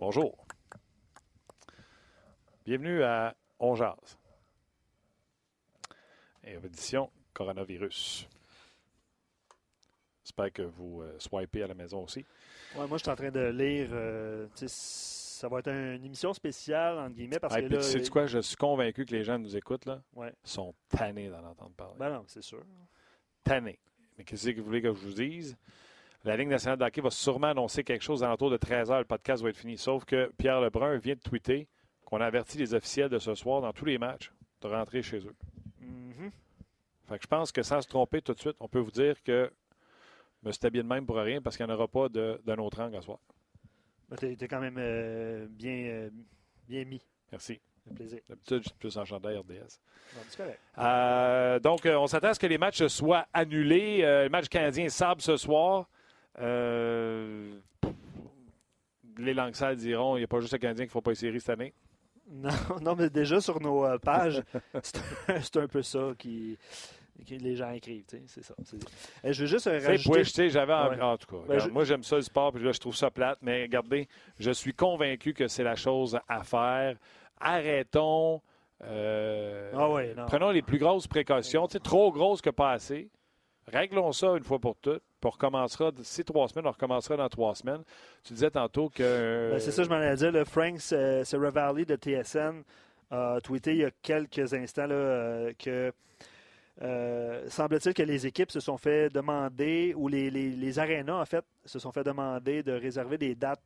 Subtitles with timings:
[0.00, 0.46] Bonjour.
[2.64, 4.16] Bienvenue à On Jazz.
[6.42, 8.26] édition coronavirus.
[10.24, 12.24] J'espère que vous euh, swipez à la maison aussi.
[12.76, 13.90] Ouais, moi, je suis en train de lire.
[13.92, 17.76] euh, ça va être une émission spéciale, entre guillemets, parce que là.
[17.76, 18.24] tu sais quoi?
[18.24, 20.32] Je suis convaincu que les gens nous écoutent, là, Ouais.
[20.42, 21.96] sont tannés d'en entendre parler.
[21.98, 22.64] Ben non, c'est sûr.
[23.44, 23.78] Tannés.
[24.16, 25.58] Mais qu'est-ce que vous voulez que je vous dise?
[26.24, 28.98] La Ligue nationale de hockey va sûrement annoncer quelque chose à l'entour de 13 h.
[28.98, 29.78] Le podcast va être fini.
[29.78, 31.66] Sauf que Pierre Lebrun vient de tweeter
[32.04, 35.18] qu'on a averti les officiels de ce soir dans tous les matchs de rentrer chez
[35.18, 35.34] eux.
[35.80, 36.30] Mhm.
[37.08, 39.22] Fait que je pense que sans se tromper tout de suite, on peut vous dire
[39.22, 39.50] que
[40.42, 42.58] je me suis habillé de même pour rien parce qu'il n'y en aura pas d'un
[42.58, 43.18] autre angle à soir.
[44.10, 46.10] Ben, t'es, t'es quand même euh, bien, euh,
[46.68, 47.00] bien mis.
[47.32, 47.60] Merci.
[47.84, 48.20] Fait plaisir.
[48.28, 49.80] D'habitude, je suis plus en chandail RDS.
[50.14, 50.60] Non, c'est correct.
[50.76, 54.02] Euh, donc, on s'attend à ce que les matchs soient annulés.
[54.02, 55.88] Le match canadien sable ce soir.
[56.40, 57.58] Euh,
[59.18, 61.10] les langues sales diront il n'y a pas juste le Canadien qui ne faut pas
[61.10, 61.72] les séries cette année.
[62.32, 64.40] Non, non, mais déjà sur nos euh, pages,
[65.42, 66.56] c'est un, peu ça qui,
[67.28, 68.04] que les gens écrivent.
[68.28, 68.54] C'est ça.
[69.24, 70.48] Eh, je veux juste euh, rajouter.
[70.48, 71.02] j'avais envie- Ouais.
[71.02, 72.94] En tout cas, Ben, regarde, je- moi, j'aime ça le sport, puis là, je trouve
[72.94, 73.38] ça plate.
[73.42, 74.06] Mais regardez,
[74.38, 76.96] je suis convaincu que c'est la chose à faire.
[77.40, 78.40] Arrêtons.
[78.84, 80.26] euh, Ah ouais, non.
[80.26, 81.66] Prenons les plus grosses précautions.
[81.66, 83.10] Trop grosses que pas assez.
[83.66, 85.02] Réglons ça une fois pour toutes.
[85.20, 87.82] Puis on recommencera, d'ici trois semaines, on recommencera dans trois semaines.
[88.24, 89.50] Tu disais tantôt que.
[89.52, 90.32] Ben, c'est ça, je m'en allais dire.
[90.32, 92.62] Le Frank Seravalli de TSN
[93.10, 95.92] a tweeté il y a quelques instants là, euh, que
[96.82, 101.24] euh, semble-t-il que les équipes se sont fait demander, ou les, les, les arénas, en
[101.26, 103.60] fait, se sont fait demander de réserver des dates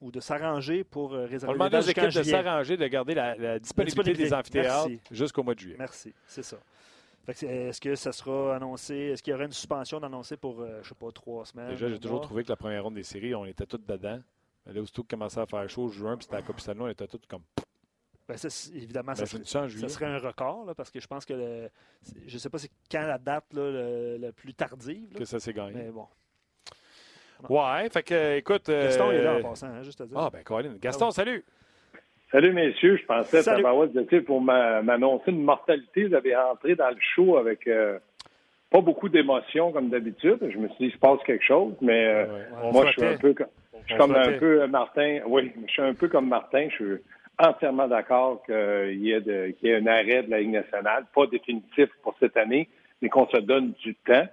[0.00, 2.86] ou de s'arranger pour euh, On réserver des demande dates jusqu'en équipes de s'arranger, de
[2.86, 4.24] garder la, la disponibilité, disponibilité.
[4.24, 5.76] des amphithéâtres jusqu'au mois de juillet.
[5.78, 6.56] Merci, c'est ça.
[7.26, 10.88] Est-ce que ça sera annoncé, est-ce qu'il y aura une suspension d'annoncer pour, euh, je
[10.90, 11.68] sais pas, trois semaines?
[11.68, 14.20] Déjà, j'ai toujours trouvé que la première ronde des séries, on était tous dedans.
[14.66, 17.06] Là, aussitôt que commençait à faire chaud, juin, puis c'était la Coupe Stanley, on était
[17.06, 17.42] tous comme.
[18.26, 19.44] Ben, ça, évidemment, Ben, ça, serait,
[19.88, 21.70] ça un record, là, parce que je pense que le,
[22.26, 25.12] je ne sais pas c'est quand la date là, le- la plus tardive.
[25.12, 25.72] là, que ça s'est gagné.
[25.74, 26.06] mais bon.
[27.50, 28.68] Ouais, fait que, écoute.
[28.70, 30.16] euh, Gaston est là en passant, hein, juste à dire.
[30.18, 30.76] Ah, ben, Colin.
[30.80, 31.44] Gaston, Ah salut.
[32.30, 32.96] Salut, messieurs.
[32.96, 33.62] Je pensais, Salut.
[33.62, 36.04] Tabarouette, vous étiez pour m'a- m'annoncer une mortalité.
[36.04, 37.98] Vous avez rentré dans le show avec euh,
[38.70, 40.38] pas beaucoup d'émotions comme d'habitude.
[40.40, 43.04] Je me suis dit, il se passe quelque chose, mais euh, Ouais, moi, je suis
[43.04, 43.46] un peu, comme-
[43.86, 45.20] je suis comme un peu euh, Martin.
[45.26, 46.66] Oui, je suis un peu comme Martin.
[46.70, 47.02] Je suis
[47.38, 49.12] entièrement d'accord qu'il y, y
[49.68, 52.68] ait un arrêt de la Ligue nationale, pas définitif pour cette année,
[53.00, 54.26] mais qu'on se donne du temps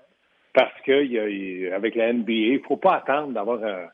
[0.54, 3.88] parce que il y a- il- avec la NBA, il faut pas attendre d'avoir un-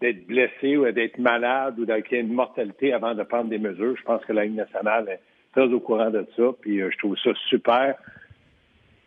[0.00, 3.58] d'être blessé ou d'être malade ou qu'il y ait une mortalité avant de prendre des
[3.58, 3.96] mesures.
[3.96, 5.20] Je pense que la Ligue nationale est
[5.52, 7.94] très au courant de ça, puis euh, je trouve ça super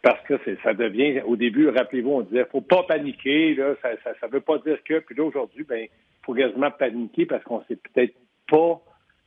[0.02, 4.12] parce que ça devient, au début, rappelez-vous, on disait, faut pas paniquer, là, ça, ça,
[4.20, 5.88] ça veut pas dire que, puis là, aujourd'hui, ben,
[6.24, 8.16] faut quasiment paniquer parce qu'on s'est peut-être
[8.50, 8.82] pas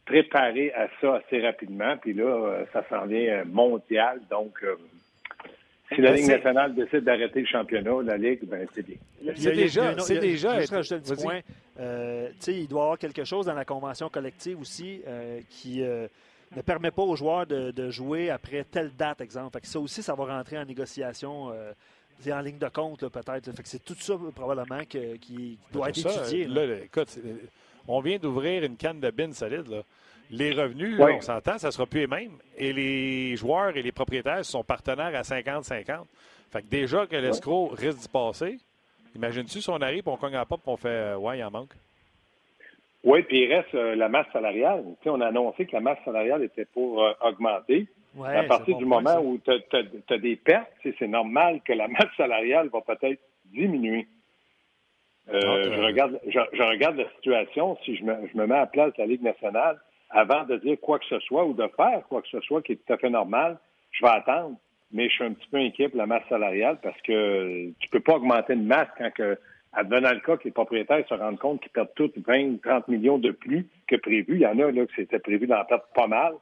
[0.04, 4.64] préparé à ça assez rapidement, puis là, euh, ça s'en vient euh, mondial, donc,
[5.92, 8.96] si la Ben, Ligue nationale décide d'arrêter le championnat, la Ligue, ben, c'est bien.
[9.20, 11.40] Il y a- C'est déjà- c'est déjà Juste rajouter un petit point.
[11.80, 16.06] Euh, il doit y avoir quelque chose dans la convention collective aussi euh, qui euh,
[16.56, 19.52] ne permet pas aux joueurs de, de jouer après telle date, exemple.
[19.52, 21.50] Fait que ça aussi, ça va rentrer en négociation.
[21.52, 21.72] euh,
[22.20, 23.50] c'est en ligne de compte, là, peut-être.
[23.52, 26.44] Fait que c'est tout ça, probablement, que- qui doit être ça, étudié.
[26.46, 26.74] là, là.
[26.74, 27.20] là, écoute, c'est-
[27.88, 29.66] on vient d'ouvrir une canne de bin solide.
[29.68, 29.82] Là.
[30.36, 31.12] Les revenus, Oui.
[31.16, 32.32] on s'entend, ça ne sera plus les mêmes.
[32.58, 36.06] Et les joueurs et les propriétaires sont partenaires à 50-50.
[36.50, 38.56] Fait que déjà que l'escroc risque d'y passer,
[39.14, 41.44] imagine-tu si on arrive on cogne à la porte et on fait euh, Ouais, il
[41.44, 41.72] en manque?
[43.04, 44.82] Oui, puis il reste euh, la masse salariale.
[45.00, 47.86] Tu sais, on a annoncé que la masse salariale était pour euh, augmenter.
[48.16, 49.20] Ouais, à partir du bon moment ça.
[49.20, 49.50] où tu
[50.12, 54.06] as, des pertes, c'est normal que la masse salariale va peut-être diminuer.
[55.32, 58.54] Euh, Donc, je, regarde, je, je regarde la situation, si je me, je me mets
[58.54, 59.78] à la place de la Ligue nationale,
[60.10, 62.72] avant de dire quoi que ce soit ou de faire quoi que ce soit qui
[62.72, 63.58] est tout à fait normal,
[63.90, 64.56] je vais attendre.
[64.92, 68.00] Mais je suis un petit peu inquiet pour la masse salariale parce que tu peux
[68.00, 69.36] pas augmenter une masse quand que,
[69.72, 73.18] advenant le cas que les propriétaires se rendent compte qu'ils perdent tous 20, 30 millions
[73.18, 74.36] de plus que prévu.
[74.36, 76.34] Il y en a là que c'était prévu d'en perdre pas mal.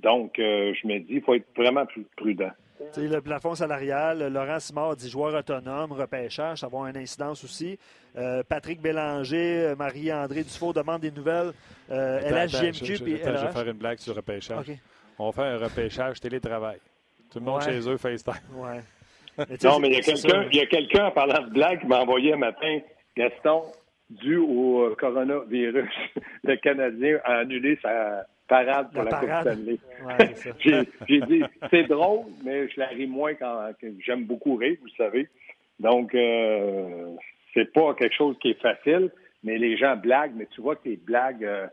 [0.00, 2.50] Donc, euh, je me dis, il faut être vraiment plus prudent.
[2.96, 7.78] Le plafond salarial, Laurent Simard dit joueur autonome, repêchage, ça va avoir une incidence aussi.
[8.16, 11.52] Euh, Patrick Bélanger, euh, Marie-André Dufault demandent des nouvelles.
[11.90, 14.66] Euh, Attends, LHJMQ je, vais faire une blague sur le repêchage.
[15.18, 16.78] On va faire un repêchage télétravail.
[17.30, 17.72] Tout le monde Ouais.
[17.72, 18.34] chez eux, FaceTime.
[18.54, 18.80] Ouais.
[19.38, 21.80] Mais Non, mais il y a quelqu'un, il y a quelqu'un en parlant de blague
[21.80, 22.78] qui m'a envoyé un matin,
[23.16, 23.64] Gaston,
[24.10, 25.90] dû au euh, coronavirus,
[26.44, 29.52] le Canadien a annulé sa parade pour La la, Coupe.
[29.52, 29.78] Stanley.
[30.04, 30.86] Ouais.
[31.08, 33.70] J'ai dit, c'est drôle, mais je la ris moins quand
[34.00, 35.28] j'aime beaucoup rire, vous savez.
[35.80, 37.14] Donc, euh,
[37.52, 39.10] c'est pas quelque chose qui est facile,
[39.42, 41.66] mais les gens blaguent, mais tu vois que les blagues, euh,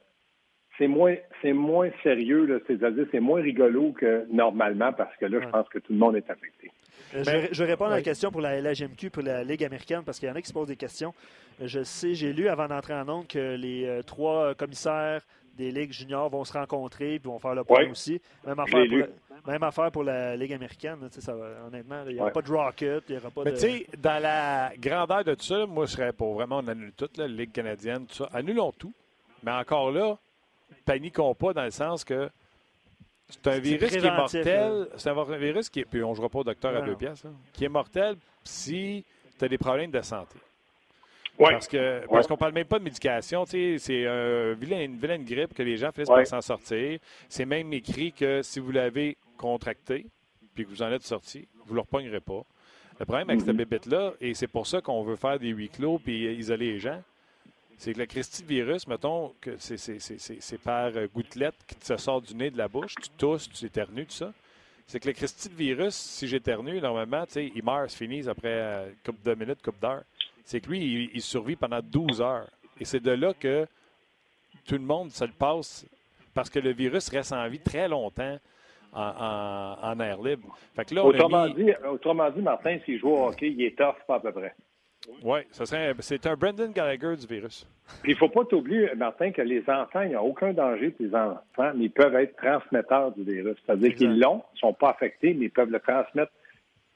[0.78, 5.50] c'est moins, c'est moins sérieux, c'est-à-dire c'est moins rigolo que normalement parce que là, je
[5.50, 6.72] pense que tout le monde est affecté.
[7.16, 10.20] Euh, je, vais répondre à la question pour la LHMQ, pour la Ligue américaine, parce
[10.20, 11.14] qu'il y en a qui se posent des questions.
[11.62, 15.22] Euh, je sais, j'ai lu avant d'entrer en nombre que les trois commissaires
[15.58, 18.22] des ligues juniors vont se rencontrer et vont faire le point aussi.
[18.46, 20.98] Même affaire, pour la, même affaire, pour la, Ligue américaine.
[21.12, 21.36] Ça,
[21.68, 23.56] honnêtement, il n'y aura pas de Rocket, il n'y aura pas Mais de...
[23.58, 26.94] tu sais, dans la grandeur de tout ça, moi, je serais pour vraiment, on annule
[26.94, 28.30] tout, la Ligue canadienne, tout ça.
[28.34, 28.94] Annulons tout.
[29.44, 30.18] Mais encore là,
[30.86, 32.30] paniquons pas dans le sens que
[33.30, 34.88] c'est un virus qui est mortel.
[34.98, 35.86] C'est un virus qui est.
[35.86, 37.24] Puis on ne jouera pas au docteur à deux pièces.
[37.54, 39.06] Qui est mortel si
[39.38, 40.38] tu as des problèmes de santé.
[41.38, 45.64] Parce que parce qu'on parle même pas de médication, c'est un une vilaine grippe que
[45.64, 47.00] les gens finissent par s'en sortir.
[47.30, 50.06] C'est même écrit que si vous l'avez contracté,
[50.54, 52.44] puis que vous en êtes sorti, vous ne le repognerez pas.
[53.00, 53.58] Le problème avec cette mm-hmm.
[53.58, 57.02] bébête-là, et c'est pour ça qu'on veut faire des huis clos puis isoler les gens,
[57.82, 62.52] c'est que le Christy virus, mettons, que c'est par gouttelette qui te sort du nez,
[62.52, 64.32] de la bouche, tu tousses, tu éternues, tout ça.
[64.86, 69.24] C'est que le Christy virus, si j'éternue, normalement, il meurt, se finit après une couple
[69.24, 70.04] de minutes, couple d'heures
[70.44, 72.50] c'est que lui, il, survit pendant 12 heures.
[72.80, 73.68] Et c'est de là que
[74.66, 75.86] tout le monde se le passe
[76.34, 78.38] parce que le virus reste en vie très longtemps
[78.94, 80.58] en, air libre.
[81.04, 84.32] autrement, dit, autrement dit, Martin, s'il joue au hockey, il est tough, pas à peu
[84.32, 84.54] près.
[85.24, 87.68] Oui, c'est un Brendan Gallagher du virus.
[88.04, 90.92] Puis il ne faut pas t'oublier, Martin, que les enfants, il n'y a aucun danger
[90.92, 93.58] pour les enfants, mais ils peuvent être transmetteurs du virus.
[93.66, 96.32] C'est-à-dire qu'ils l'ont, ils ne sont pas affectés, mais ils peuvent le transmettre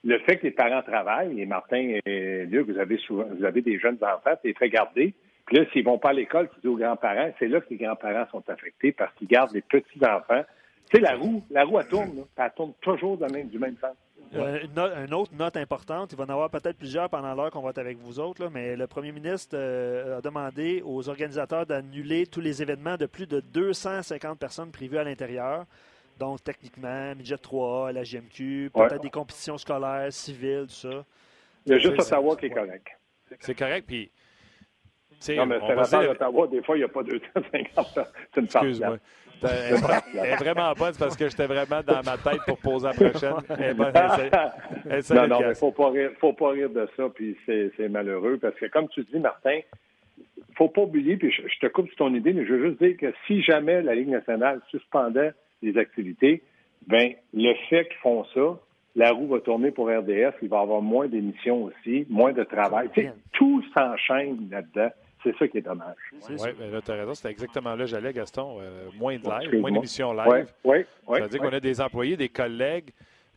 [0.05, 3.61] le fait que les parents travaillent, et Martin et Luc, vous avez souvent, vous avez
[3.61, 5.13] des jeunes enfants, les fais garder.
[5.47, 7.77] Puis là, s'ils vont pas à l'école, tu dis aux grands-parents, c'est là que les
[7.77, 10.43] grands-parents sont affectés parce qu'ils gardent les petits-enfants.
[10.91, 13.95] Tu sais, la roue, la roue, elle tourne, elle tourne toujours du même sens.
[14.35, 14.59] Euh,
[15.05, 17.77] une, autre note importante, il va en avoir peut-être plusieurs pendant l'heure qu'on va être
[17.77, 22.61] avec vous autres, mais le premier ministre euh, a demandé aux organisateurs d'annuler tous les
[22.61, 25.65] événements de plus de 250 personnes prévues à l'intérieur.
[26.19, 31.05] Donc, techniquement, Midget 3A, la GMQ, peut-être des compétitions scolaires, civiles, tout ça.
[31.65, 32.87] Il y a juste Ottawa qui est correct.
[33.39, 34.11] C'est correct, puis.
[35.29, 36.11] Non, mais c'est dire...
[36.11, 37.99] Ottawa, des fois, il n'y a pas 250.
[38.33, 38.97] C'est une Excuse-moi.
[39.43, 43.33] Elle est vraiment bonne parce que j'étais vraiment dans ma tête pour poser la prochaine.
[45.09, 48.37] non, non, mais il faut pas rire, faut pas rire de ça, puis c'est malheureux
[48.41, 49.59] parce que comme tu dis, Martin,
[50.57, 52.81] faut pas oublier, puis je, je, te coupe sur ton idée, mais je veux juste
[52.81, 56.41] dire que si jamais la Ligue nationale suspendait des activités,
[56.87, 58.59] ben le fait qu'ils font ça,
[58.95, 62.43] la roue va tourner pour RDS, il va y avoir moins d'émissions aussi, moins de
[62.43, 62.89] travail.
[63.33, 64.89] tout s'enchaîne là-dedans.
[65.23, 65.95] C'est ça qui est dommage.
[66.29, 67.15] Oui, mais là, tu as raison.
[67.15, 68.57] C'était exactement là j'allais, Gaston.
[68.61, 70.53] Euh, moins de live, moins d'émissions live.
[70.63, 71.17] Oui, oui.
[71.17, 72.91] Ça veut dire qu'on a des employés, des collègues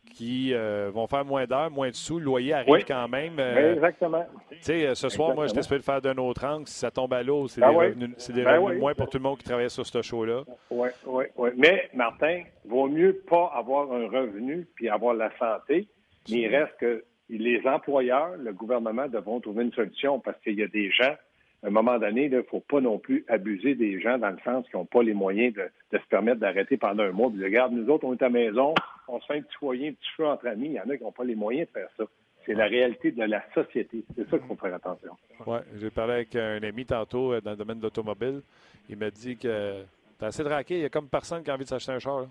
[0.09, 2.19] qui euh, vont faire moins d'heures, moins de sous.
[2.19, 3.39] Le loyer arrive quand même.
[3.39, 4.25] Euh, exactement.
[4.49, 6.67] Tu sais, euh, ce soir, moi, j'étais espéré de faire d'un autre angle.
[6.67, 9.23] Si ça tombe à l'eau, c'est ben des, revenus, des ben moins pour tout le
[9.23, 10.43] monde qui travaille sur ce show-là.
[10.71, 11.49] Oui, oui, oui.
[11.57, 15.87] Mais, Martin, vaut mieux pas avoir un revenu puis avoir la santé,
[16.29, 20.63] mais il reste que les employeurs, le gouvernement devront trouver une solution parce qu'il y
[20.63, 21.15] a des gens
[21.63, 24.39] à un moment donné, il ne faut pas non plus abuser des gens dans le
[24.45, 27.29] sens qu'ils n'ont pas les moyens de, se permettre d'arrêter pendant un mois.
[27.29, 28.73] Puis, regarde, nous autres, on est à la maison,
[29.07, 30.67] on se fait un petit foyer, un petit feu entre amis.
[30.67, 32.05] Il y en a qui n'ont pas les moyens de faire ça.
[32.45, 34.05] C'est la réalité de la société.
[34.15, 35.11] C'est ça qu'il faut faire attention.
[35.45, 38.41] Oui, j'ai parlé avec un ami tantôt euh, dans le domaine de l'automobile.
[38.87, 39.83] Il m'a dit que
[40.17, 40.75] t'as assez de raquer.
[40.75, 42.27] Il y a comme personne qui a envie de s'acheter un char.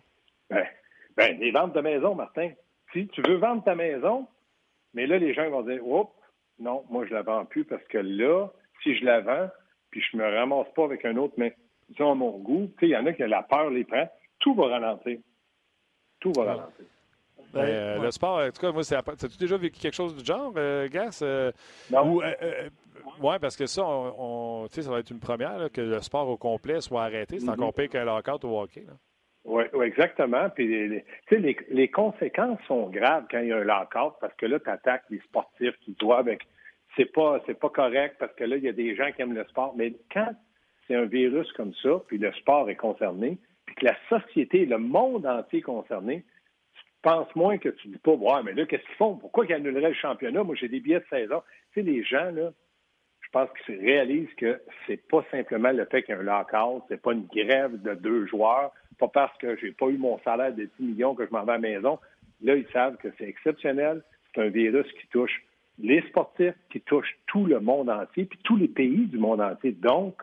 [0.49, 0.65] Ben,
[1.17, 2.51] ben, les ventes de maison, Martin.
[2.93, 4.27] Si tu veux vendre ta maison,
[4.95, 6.11] mais là, les gens vont dire Oups,
[6.59, 8.49] non, moi, je la vends plus parce que là,
[8.83, 9.49] si je la vends,
[9.91, 11.55] puis je me ramasse pas avec un autre, mais
[11.89, 14.09] disons à mon goût, il y en a qui ont la peur les prend,
[14.39, 15.19] tout va ralentir.
[16.21, 16.85] Tout va ralentir.
[17.53, 18.97] Ben, euh, le sport, en tout cas, moi, c'est.
[18.97, 21.21] As-tu déjà vécu quelque chose du genre, euh, Gas?
[21.23, 21.51] Euh,
[21.91, 22.21] non.
[23.23, 26.81] oui, parce que ça, on, ça va être une première, que le sport au complet
[26.81, 27.39] soit arrêté.
[27.39, 27.53] C'est mm-hmm.
[27.53, 28.85] encore pire qu'un lockout au hockey.
[29.45, 30.51] Oui, exactement.
[30.51, 34.45] Puis les, les, les, conséquences sont graves quand il y a un lockout parce que
[34.45, 36.29] là, tu attaques les sportifs qui doivent
[36.97, 39.35] c'est pas c'est pas correct parce que là, il y a des gens qui aiment
[39.35, 39.75] le sport.
[39.77, 40.35] Mais quand
[40.87, 44.79] c'est un virus comme ça, puis le sport est concerné, puis que la société, le
[44.79, 46.25] monde entier est concerné,
[46.75, 49.17] tu penses moins que tu dis pas, ouais, mais là, qu'est-ce qu'ils font?
[49.17, 50.43] Pourquoi ils annuleraient le championnat?
[50.43, 51.43] Moi, j'ai des billets de saison.
[51.73, 52.53] Tu sais, les gens, là,
[53.21, 56.83] je pense qu'ils réalisent que c'est pas simplement le fait qu'il y a un lockout,
[56.89, 60.55] c'est pas une grève de deux joueurs, pas parce que j'ai pas eu mon salaire
[60.55, 61.99] de 10 millions que je m'en vais à la maison.
[62.41, 64.03] Là, ils savent que c'est exceptionnel,
[64.35, 65.43] c'est un virus qui touche
[65.79, 69.73] les sportifs qui touchent tout le monde entier, puis tous les pays du monde entier.
[69.73, 70.21] Donc,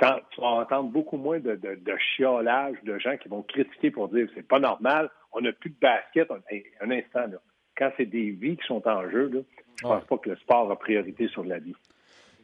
[0.00, 4.28] tu vas entendre beaucoup moins de, de, chiolage de gens qui vont critiquer pour dire
[4.34, 6.28] c'est pas normal, on n'a plus de basket.
[6.30, 7.38] un instant, là.
[7.76, 9.40] quand c'est des vies qui sont en jeu, là,
[9.76, 11.76] je pense pas que le sport a priorité sur la vie.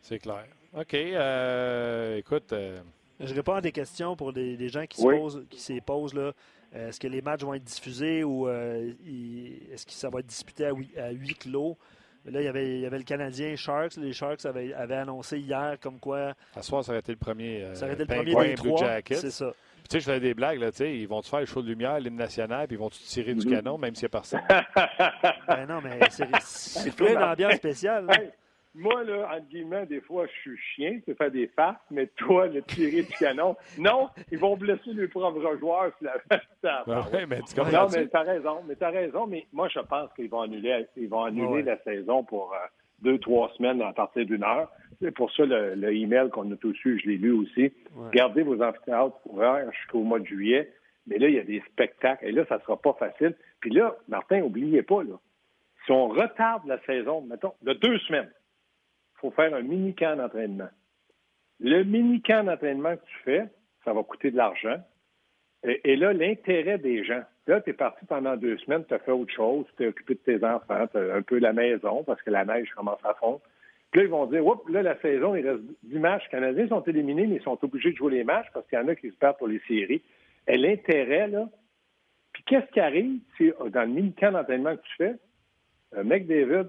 [0.02, 0.46] C'est clair.
[0.76, 0.94] OK.
[0.94, 2.54] Euh, écoute.
[3.20, 6.32] Je réponds à des questions pour des, gens qui se posent, qui posent là.
[6.72, 10.72] Est-ce que les matchs vont être diffusés ou est-ce que ça va être disputé à
[10.72, 11.76] huis, à clos?
[12.30, 13.96] Là, il y, avait, il y avait le Canadien Sharks.
[13.96, 16.34] Les Sharks avaient, annoncé hier comme quoi.
[16.54, 17.66] À soir, ça aurait été le premier.
[17.74, 19.00] ça aurait été le premier des trois.
[19.10, 19.52] C'est ça.
[19.88, 21.68] Tu sais, je faisais des blagues, là, tu sais, ils vont-tu faire le show de
[21.68, 23.54] lumière, l'hymne national, puis ils vont-tu tirer du mhm.
[23.54, 24.42] canon, même s'il n'y a personne?
[25.48, 28.06] ben non, mais c'est plein d'ambiance spéciale.
[28.74, 32.46] moi, là, entre guillemets, des fois, je suis chien, tu fais des farces, mais toi,
[32.46, 35.92] le tirer du canon, non, ils vont blesser les propres joueurs.
[36.62, 36.84] La...
[36.86, 40.30] ouais, mais tu non, mais t'as raison, mais t'as raison, mais moi, je pense qu'ils
[40.30, 42.58] vont annuler, ils vont annuler la saison pour euh,
[43.00, 44.70] deux, trois semaines à partir d'une heure.
[45.00, 47.72] C'est pour ça le, le email qu'on a tous eu, je l'ai lu aussi.
[48.12, 50.72] Gardez vos amphithéâtres ouverts jusqu'au mois de juillet.
[51.06, 52.26] Mais là, il y a des spectacles.
[52.26, 53.34] Et là, ça ne sera pas facile.
[53.60, 55.14] Puis là, Martin, n'oubliez pas, là,
[55.86, 58.30] si on retarde la saison, mettons, de deux semaines,
[59.20, 60.68] faut faire un mini-camp d'entraînement.
[61.60, 63.44] Le mini-camp d'entraînement que tu fais,
[63.84, 64.76] ça va coûter de l'argent.
[65.64, 69.10] Et, là, l'intérêt des gens, là, tu es parti pendant deux semaines, tu as fait
[69.10, 72.30] autre chose, tu t'es occupé de tes enfants, tu un peu la maison parce que
[72.30, 73.40] la neige commence à fondre.
[73.90, 76.24] Puis là, ils vont dire, oups, là, la saison, il reste 10 matchs.
[76.24, 78.82] Les Canadiens sont éliminés, mais ils sont obligés de jouer les matchs parce qu'il y
[78.82, 80.02] en a qui se battent pour les séries.
[80.46, 81.48] Et l'intérêt, là,
[82.32, 85.14] puis qu'est-ce qui arrive euh, dans le mini-camp d'entraînement que tu fais,
[85.96, 86.68] un mec David,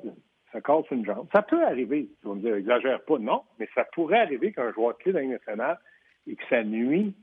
[0.51, 1.27] ça casse une jambe.
[1.31, 2.09] Ça peut arriver.
[2.21, 3.17] Tu vas me dire, exagère pas.
[3.19, 5.77] Non, mais ça pourrait arriver qu'un joueur clé dans nationale
[6.27, 7.13] et que ça nuit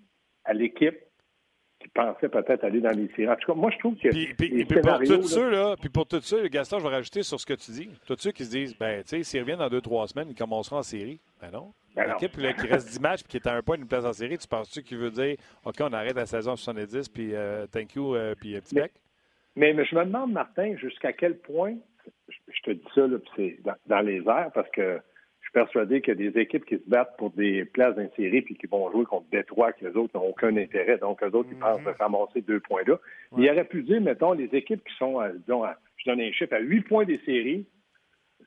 [0.44, 0.98] à l'équipe
[1.80, 3.28] qui pensaient peut-être aller dans les séries.
[3.28, 4.08] En tout cas, moi, je trouve que.
[4.08, 7.22] Puis, puis, puis pour tous ceux, là, puis pour tous ceux, Gaston, je vais rajouter
[7.22, 7.90] sur ce que tu dis.
[8.06, 10.36] Tous ceux qui se disent, ben, tu sais, s'ils reviennent dans deux, trois semaines, ils
[10.36, 11.20] commenceront en série.
[11.40, 11.72] Ben non.
[11.94, 14.12] Ben L'équipe qui reste 10 matchs puis qui est à un point d'une place en
[14.12, 17.94] série, tu penses-tu qu'il veut dire, OK, on arrête la saison 70, puis uh, thank
[17.94, 18.92] you, uh, puis uh, petit bec?
[19.54, 21.76] Mais, mais, je me demande, Martin, jusqu'à quel point,
[22.28, 25.00] je, te dis ça, là, c'est dans, dans les airs, parce que
[25.56, 28.66] persuadé qu'il y a des équipes qui se battent pour des places d'insérer puis qui
[28.66, 30.98] vont jouer contre Détroit, que les autres n'ont aucun intérêt.
[30.98, 31.94] Donc, les autres, ils pensent mhm.
[31.98, 32.98] ramasser deux points là.
[33.38, 35.64] Il aurait pu dire, mettons, les équipes qui sont, disons,
[35.96, 37.66] je donne un chiffre, à huit points des séries,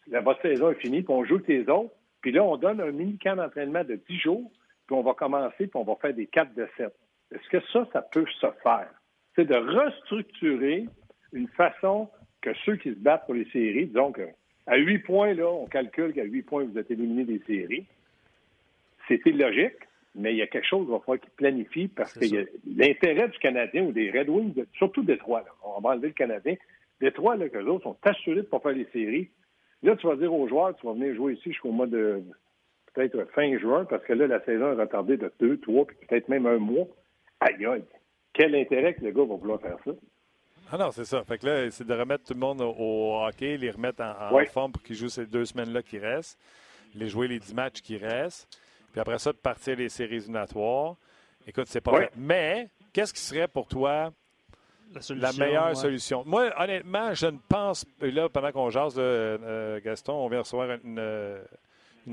[0.05, 1.95] la votre saison est finie, puis on joue que les autres.
[2.21, 4.51] Puis là, on donne un mini-camp d'entraînement de dix jours,
[4.85, 6.93] puis on va commencer, puis on va faire des quatre de sept.
[7.33, 8.89] Est-ce que ça, ça peut se faire?
[9.35, 10.85] C'est de restructurer
[11.33, 12.07] une façon
[12.41, 14.27] que ceux qui se battent pour les séries, disons que
[14.67, 17.85] à huit points, là, on calcule qu'à huit points, vous êtes éliminé des séries.
[19.07, 19.77] C'était logique,
[20.13, 23.37] mais il y a quelque chose qu'il va falloir qu'ils planifient parce que l'intérêt du
[23.39, 26.55] Canadien ou des Red Wings, surtout Détroit, là, on va enlever le Canadien,
[27.01, 29.29] Détroit, là, que les autres sont assurés de ne pas faire les séries.
[29.81, 32.21] Là, tu vas dire aux joueurs, tu vas venir jouer ici jusqu'au mois de
[32.93, 36.27] peut-être fin juin, parce que là, la saison est retardée de deux, trois, puis peut-être
[36.27, 36.85] même un mois.
[37.39, 37.83] Aïe, aïe.
[38.33, 39.91] Quel intérêt que le gars va vouloir faire ça?
[40.71, 41.23] Ah non, c'est ça.
[41.23, 44.71] Fait que là, c'est de remettre tout le monde au, hockey, les remettre en, forme
[44.71, 46.37] pour qu'ils jouent ces deux semaines-là qui restent,
[46.93, 48.47] les jouer les dix matchs qui restent,
[48.91, 50.95] puis après ça, de partir les séries éliminatoires.
[51.47, 52.11] Écoute, c'est pas vrai.
[52.15, 54.11] Mais, qu'est-ce qui serait pour toi
[55.09, 56.23] la, meilleure solution?
[56.25, 57.85] Moi, honnêtement, je ne pense.
[58.01, 61.39] Là, pendant qu'on jase, euh, Gaston, on vient recevoir une, une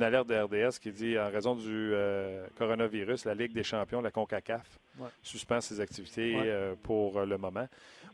[0.02, 4.10] alerte de RDS qui dit en raison du euh, coronavirus, la Ligue des champions, la
[4.10, 4.78] CONCACAF,
[5.22, 7.66] suspend ses activités euh, pour le moment.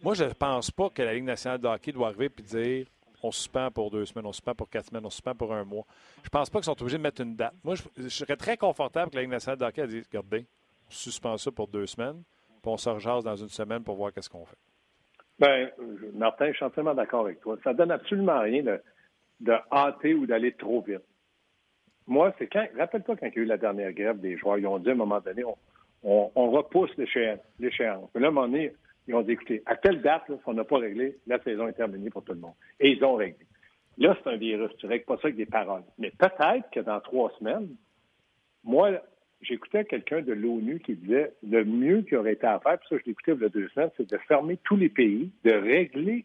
[0.03, 2.87] Moi, je ne pense pas que la Ligue nationale de hockey doit arriver et dire
[3.23, 5.85] on suspend pour deux semaines, on suspend pour quatre semaines, on suspend pour un mois.
[6.25, 7.55] Je pense pas qu'ils sont obligés de mettre une date.
[7.63, 10.45] Moi, je, serais très confortable que la Ligue nationale de hockey dise regardez,
[10.89, 12.23] on suspend ça pour deux semaines,
[12.63, 14.59] puis on se rejase dans une semaine pour voir qu'est-ce qu'on fait.
[15.39, 15.71] Bien,
[16.15, 17.57] Martin, je suis entièrement d'accord avec toi.
[17.65, 18.81] Ça donne absolument rien de,
[19.41, 21.03] de hâter ou d'aller trop vite.
[22.07, 22.67] Moi, c'est quand.
[22.77, 24.93] Rappelle-toi quand il y a eu la dernière grève des joueurs, ils ont dit à
[24.93, 25.43] un moment donné,
[26.03, 27.41] on, repousse l'échéance.
[27.61, 28.73] Là, à un moment donné,
[29.07, 31.73] ils ont dit, écoutez, à telle date, si on n'a pas réglé, la saison est
[31.73, 32.55] terminée pour tout le monde.
[32.81, 33.47] Et ils ont réglé.
[33.99, 34.71] Là, c'est un virus.
[34.79, 35.83] Tu ne règles pas ça avec des paroles.
[35.99, 37.69] Mais peut-être que dans trois semaines,
[38.65, 38.91] moi,
[39.43, 42.97] j'écoutais quelqu'un de l'ONU qui disait le mieux qui aurait été à faire, puis ça,
[42.99, 46.25] je l'écoutais il y a deux semaines, c'est de fermer tous les pays, de régler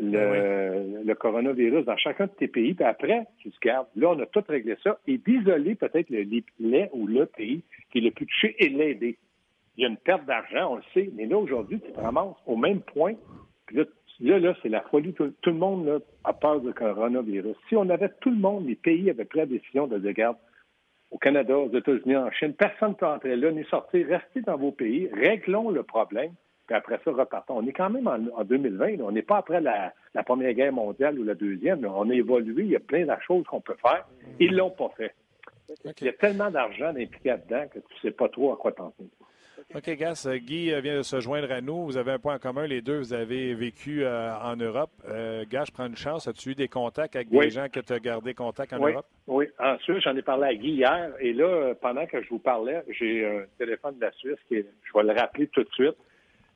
[0.00, 3.88] le, le, coronavirus dans chacun de tes pays, puis après, tu te gardes.
[3.96, 6.22] Là, on a tout réglé ça, et d'isoler peut-être le,
[6.60, 9.18] lait ou le pays qui est le plus touché et l'aider
[9.76, 12.36] il y a une perte d'argent, on le sait, mais là, aujourd'hui, tu te ramasses
[12.46, 13.14] au même point.
[13.66, 13.76] Puis
[14.20, 15.12] là, là, c'est la folie.
[15.12, 17.56] Tout, le monde là, a peur du coronavirus.
[17.68, 20.36] Si on avait tout le monde, les pays avaient pris la décision de dire, regarde,
[21.10, 24.56] au Canada, aux États-Unis, en Chine, personne ne peut entrer là, ni sortir, restez dans
[24.56, 26.32] vos pays, réglons le problème,
[26.66, 27.58] puis après ça, repartons.
[27.58, 29.92] On est quand même en, 2020, on n'est pas après la,
[30.24, 31.84] Première Guerre mondiale ou la Deuxième.
[31.84, 34.06] On a évolué, il y a plein de choses qu'on peut faire.
[34.40, 35.14] Ils ne l'ont pas fait.
[36.00, 38.72] Il y a tellement d'argent impliqué là-dedans que tu ne sais pas trop à quoi
[38.72, 39.10] t'en tenir.
[39.74, 40.26] OK, Gas.
[40.28, 41.84] Euh, Guy euh, vient de se joindre à nous.
[41.84, 42.66] Vous avez un point en commun.
[42.66, 44.90] Les deux, vous avez vécu euh, en Europe.
[45.08, 46.28] Euh, Gas, je prends une chance.
[46.28, 49.06] As-tu eu des contacts avec des gens que tu as gardé contact en oui, Europe?
[49.26, 49.46] Oui.
[49.58, 51.12] Ensuite, j'en ai parlé à Guy hier.
[51.18, 54.66] Et là, pendant que je vous parlais, j'ai un téléphone de la Suisse qui est,
[54.84, 55.96] je vais le rappeler tout de suite.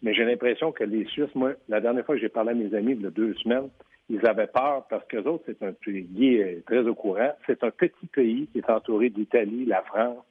[0.03, 2.75] Mais j'ai l'impression que les Suisses, moi, la dernière fois que j'ai parlé à mes
[2.75, 3.69] amis, il y a deux semaines,
[4.09, 8.07] ils avaient peur parce que autres, c'est un pays, très au courant, c'est un petit
[8.07, 10.25] pays qui est entouré d'Italie, la France,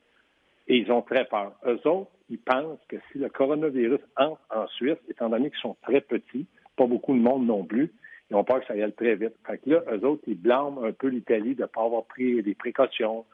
[0.68, 1.54] et ils ont très peur.
[1.66, 5.78] Eux autres, ils pensent que si le coronavirus entre en Suisse, étant donné qu'ils sont
[5.82, 6.46] très petits,
[6.76, 7.92] pas beaucoup de monde non plus,
[8.30, 9.34] ils ont peur que ça aille très vite.
[9.46, 12.44] Fait que là, eux autres, ils blâment un peu l'Italie de ne pas avoir pris
[12.44, 13.26] des précautions.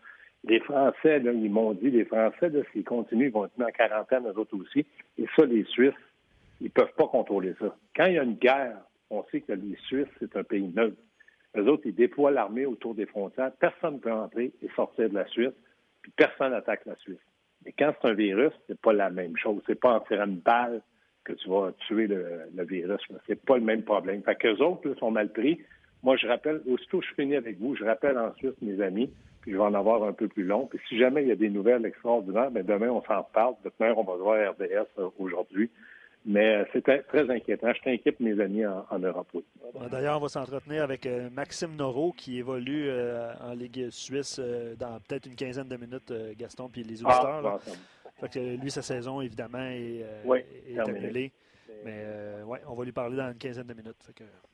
[0.48, 3.72] Les Français, là, ils m'ont dit, les Français, s'ils continuent, ils vont être mis en
[3.72, 4.86] quarantaine, eux autres aussi.
[5.18, 5.94] Et ça, les Suisses,
[6.62, 7.75] ils ne peuvent pas contrôler ça.
[7.95, 8.77] Quand il y a une guerre,
[9.09, 10.97] on sait que les Suisses, c'est un pays neutre.
[11.57, 13.51] Eux autres, ils déploient l'armée autour des frontières.
[13.59, 15.53] Personne ne peut entrer et sortir de la Suisse
[16.05, 17.17] puis personne n'attaque la Suisse.
[17.65, 19.59] Mais quand c'est un virus, c'est pas la même chose.
[19.65, 20.83] C'est pas en tirant une balle
[21.24, 23.01] que tu vas tuer le, le virus.
[23.25, 24.21] C'est pas le même problème.
[24.21, 25.59] Fait qu'eux autres là, sont mal pris.
[26.03, 29.53] Moi, je rappelle, aussitôt que je finis avec vous, je rappelle ensuite mes amis, puis
[29.53, 30.67] je vais en avoir un peu plus long.
[30.67, 33.55] Puis si jamais il y a des nouvelles extraordinaires, bien, demain, on s'en parle.
[33.63, 35.71] Demain, on va voir RDS euh, aujourd'hui.
[36.25, 37.72] Mais euh, c'est très inquiétant.
[37.72, 39.27] Je t'inquiète mes amis en, en Europe.
[39.34, 39.44] Oui.
[39.91, 44.39] D'ailleurs, on va s'entretenir avec euh, Maxime Noro qui évolue euh, en Ligue suisse
[44.79, 47.46] dans peut-être une quinzaine de minutes, Gaston, puis les auditeurs.
[47.46, 47.72] Ah,
[48.20, 51.32] fait que, lui, sa saison, évidemment, est, oui, est annulée.
[51.84, 52.05] Mais
[52.44, 53.98] ouais, on va lui parler dans une quinzaine de minutes.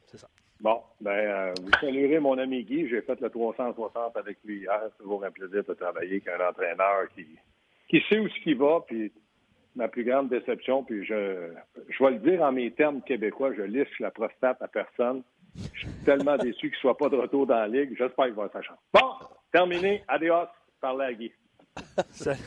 [0.08, 0.28] C'est ça.
[0.60, 2.90] Bon, ben, vous saluerez mon ami Guy.
[2.90, 4.82] J'ai fait le 360 avec lui hier.
[4.92, 7.26] C'est toujours un plaisir de travailler avec un entraîneur qui,
[7.88, 9.12] qui sait où ce qu'il va, puis
[9.76, 11.50] ma plus grande déception, puis je,
[11.90, 15.24] je vais le dire en mes termes québécois, je liche la prostate à personne.
[15.74, 17.96] Je suis tellement déçu qu'il ne soit pas de retour dans la Ligue.
[17.98, 18.80] J'espère qu'il va avoir sa chance.
[18.94, 20.04] Bon, terminé.
[20.08, 20.48] Adios.
[20.80, 21.32] Parlez à Guy.
[22.12, 22.40] Salut,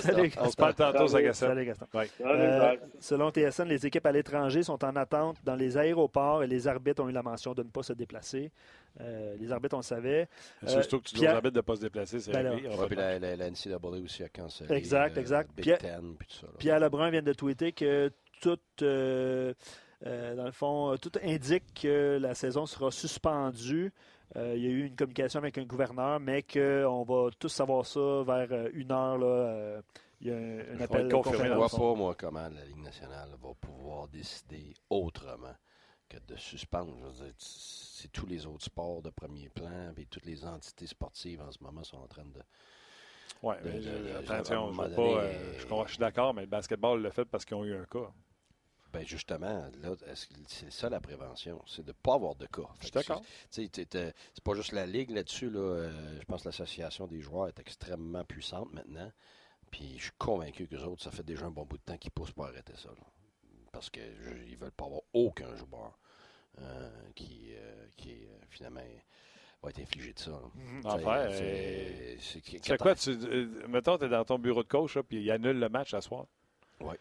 [0.00, 1.86] salut, On se parle tantôt, salut, salut, Gaston.
[2.24, 6.66] Euh, selon TSN, les équipes à l'étranger sont en attente dans les aéroports et les
[6.66, 8.50] arbitres ont eu la mention de ne pas se déplacer.
[9.00, 10.28] Euh, les arbitres, on le savait.
[10.64, 12.68] Euh, surtout que tu dis aux arbitres de ne pas se déplacer, c'est ben réglé.
[12.86, 14.74] puis la, la, la NCAA aussi a cancellé.
[14.74, 15.50] Exact, exact.
[15.56, 16.46] Big Ten, puis tout ça.
[16.58, 18.10] Pierre Lebrun vient de tweeter que
[18.40, 18.58] tout...
[18.80, 19.54] dans
[20.44, 23.92] le fond, tout indique que la saison sera suspendue.
[24.34, 27.86] Euh, il y a eu une communication avec un gouverneur, mais qu'on va tous savoir
[27.86, 29.18] ça vers euh, une heure.
[29.18, 29.82] Là, euh,
[30.20, 31.44] il y a un, appel confirmé.
[31.44, 35.54] Je ne vois pas, moi, comment la Ligue nationale va pouvoir décider autrement
[36.08, 36.94] que de suspendre.
[37.38, 41.62] c'est tous les autres sports de premier plan et toutes les entités sportives en ce
[41.62, 42.40] moment sont en train de.
[43.42, 43.54] Oui,
[44.18, 47.84] attention, je, je suis d'accord, mais le basketball le fait parce qu'ils ont eu un
[47.84, 48.10] cas.
[48.96, 49.94] Ben justement, là,
[50.46, 52.66] c'est ça la prévention, c'est de ne pas avoir de cas.
[52.80, 53.22] Je suis d'accord.
[53.50, 53.68] C'est
[54.42, 55.50] pas juste la Ligue là-dessus.
[55.50, 59.12] Là, euh, je pense que l'association des joueurs est extrêmement puissante maintenant.
[59.70, 61.98] Puis je suis convaincu que les autres, ça fait déjà un bon bout de temps
[61.98, 62.88] qu'ils poussent pour arrêter ça.
[63.70, 65.98] Parce qu'ils ne veulent pas avoir aucun joueur
[66.62, 68.80] euh, qui, euh, qui finalement
[69.62, 70.30] va être infligé de ça.
[70.30, 70.86] Mm-hmm.
[72.62, 72.94] c'est quoi?
[72.94, 73.14] Tu,
[73.68, 76.24] mettons, tu es dans ton bureau de coach, puis il annule le match à soir.
[76.80, 76.94] Oui.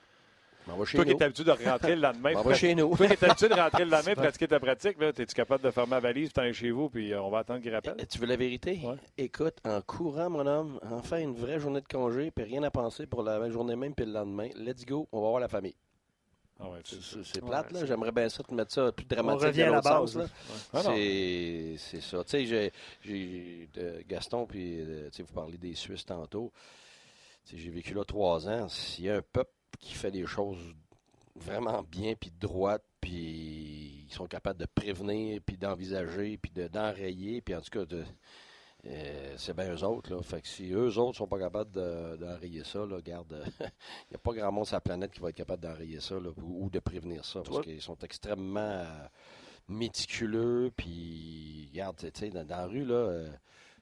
[0.66, 2.34] Toi qui es habitué de rentrer le lendemain.
[2.38, 2.96] On va chez nous.
[2.96, 5.92] Toi qui es habitué de rentrer le lendemain, pratiquer ta pratique, es-tu capable de fermer
[5.92, 7.96] ma valise, puis chez vous, puis euh, on va attendre qu'il rappelle?
[8.08, 8.80] Tu veux la vérité?
[9.18, 12.72] Écoute, en courant, mon homme, en faire une vraie journée de congé, puis rien à
[12.72, 15.76] penser pour la journée même, puis le lendemain, let's go, on va voir la famille.
[16.60, 17.86] Ah ouais, c'est plate, là.
[17.86, 19.44] J'aimerais bien ça te mettre ça plus dramatique.
[19.44, 20.18] On revient à la base.
[20.18, 20.26] Là.
[20.74, 22.24] Ah c'est ça.
[22.24, 22.72] Tu sais,
[23.04, 23.70] j'ai
[24.08, 26.54] Gaston, puis euh, vous parlez des Suisses tantôt.
[27.54, 28.70] J'ai vécu là trois ans.
[28.70, 30.74] S'il y a un peuple qui fait les choses
[31.36, 37.56] vraiment bien, puis droite, puis ils sont capables de prévenir, puis d'envisager, puis d'enrayer, puis
[37.56, 38.04] en tout cas, de,
[38.88, 40.14] euh, c'est bien eux autres.
[40.14, 40.22] Là.
[40.22, 43.66] Fait que si eux autres sont pas capables d'enrayer ça, là, garde, il
[44.12, 46.30] n'y a pas grand monde sur la planète qui va être capable d'enrayer ça là,
[46.38, 49.08] ou, de prévenir ça, parce qu'ils sont extrêmement euh,
[49.68, 52.96] méticuleux, puis, regarde, tu sais, dans, la rue, là...
[52.96, 53.30] Euh,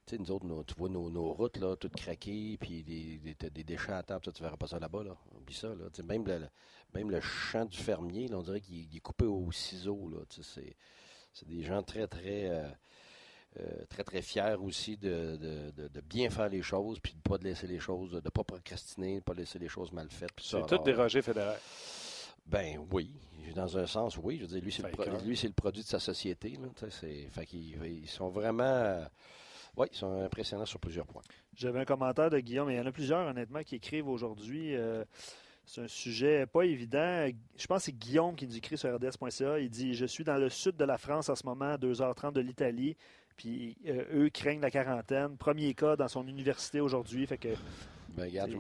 [0.06, 3.94] tu sais, nous autres, tu vois nos, routes, là, toutes craquées, puis des, des, déchets
[3.94, 5.16] à table, tu verras pas ça là-bas, là.
[5.38, 5.86] Oublie ça, là.
[6.04, 6.48] même, le,
[6.94, 10.18] même le champ du fermier, là, on dirait qu'il est coupé au ciseau, là.
[10.30, 10.76] C'est,
[11.34, 12.70] c'est des gens très, très, euh,
[13.60, 17.38] euh, très, très fiers aussi de, de, de, bien faire les choses, puis de ne
[17.38, 20.10] pas laisser les choses, de ne pas procrastiner, de ne pas laisser les choses mal
[20.10, 20.32] faites.
[20.42, 21.60] C'est tout des Roger Fédéraire.
[22.46, 23.10] Ben oui,
[23.56, 24.38] dans un sens, oui.
[24.38, 26.58] Je veux dire, lui, c'est, le, lui, c'est le produit de sa société.
[26.62, 26.68] Là,
[27.32, 29.06] fait qu'ils ils sont vraiment...
[29.76, 31.24] Oui, ils sont impressionnants sur plusieurs points.
[31.56, 34.76] J'avais un commentaire de Guillaume, mais il y en a plusieurs, honnêtement, qui écrivent aujourd'hui.
[34.76, 35.04] Euh,
[35.66, 37.28] c'est un sujet pas évident.
[37.58, 39.60] Je pense que c'est Guillaume qui nous écrit sur rds.ca.
[39.60, 42.34] Il dit Je suis dans le sud de la France en ce moment, à 2h30
[42.34, 42.96] de l'Italie.
[43.36, 45.38] Puis euh, eux craignent la quarantaine.
[45.38, 47.26] Premier cas dans son université aujourd'hui.
[47.26, 47.50] Fait que
[48.10, 48.52] Ben, regarde,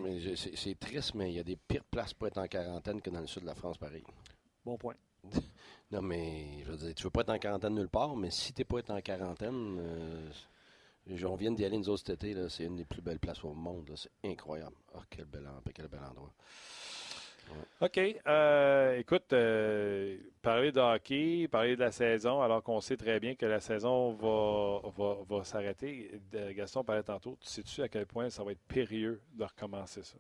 [0.56, 3.22] c'est triste, mais il y a des pires places pour être en quarantaine que dans
[3.22, 4.04] le sud de la France, pareil.
[4.66, 4.96] Bon point.
[5.92, 8.52] Non, mais je veux dire, tu veux pas être en quarantaine nulle part, mais si
[8.52, 10.28] t'es pas être en quarantaine, euh,
[11.26, 13.54] on vient d'y aller nous autres cet été, c'est une des plus belles places au
[13.54, 13.92] monde.
[13.96, 14.76] C'est incroyable.
[14.96, 16.34] Oh, quel bel, quel bel endroit.
[17.82, 18.00] OK.
[18.28, 23.36] euh, écoute, euh, parler de hockey, parler de la saison, alors qu'on sait très bien
[23.36, 26.22] que la saison va, va, va s'arrêter.
[26.56, 27.38] Gaston parlait tantôt.
[27.42, 30.18] Tu sais-tu à quel point ça va être périlleux de recommencer ça?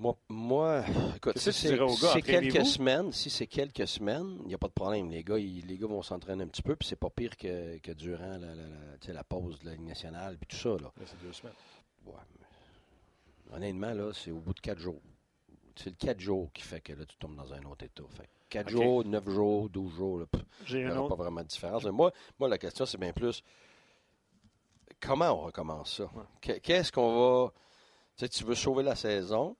[0.00, 0.82] Moi, moi
[1.16, 1.68] écoute, si
[2.14, 5.10] c'est quelques semaines, si c'est quelques semaines, il n'y a pas de problème.
[5.10, 7.76] Les gars, ils- les gars vont s'entraîner un petit peu, puis c'est pas pire que,
[7.78, 8.54] que durant la,
[9.12, 10.70] la, pause de la Ligue nationale, puis tout ça.
[10.82, 10.90] Là.
[11.04, 11.52] C'est deux semaines.
[12.06, 15.02] Ouais, mais honnêtement, là, c'est au bout de quatre jours.
[15.76, 18.02] C'est le quatre jours qui fait que là, tu tombes dans un autre état.
[18.08, 20.22] Fait quatre jours, neuf jours, douze jours,
[20.70, 21.84] il n'y aura pas vraiment de différence.
[21.84, 23.42] Mais moi, moi, la question, c'est bien plus
[24.98, 26.10] comment on recommence ça?
[26.40, 27.52] Que- Qu'est-ce qu'on va.
[28.16, 29.56] Tu sais, tu veux sauver la saison,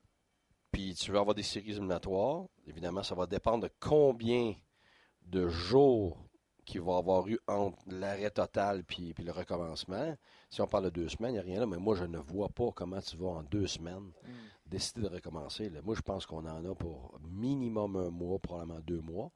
[0.72, 2.44] puis tu veux avoir des séries éliminatoires.
[2.66, 4.54] Évidemment, ça va dépendre de combien
[5.26, 6.18] de jours
[6.64, 10.16] qu'il va avoir eu entre l'arrêt total puis, puis le recommencement.
[10.50, 12.18] Si on parle de deux semaines, il n'y a rien là, mais moi, je ne
[12.18, 14.12] vois pas comment tu vas en deux semaines
[14.66, 15.68] décider de recommencer.
[15.68, 15.80] là.
[15.82, 19.30] Moi, je pense qu'on en a pour minimum un mois, probablement deux mois.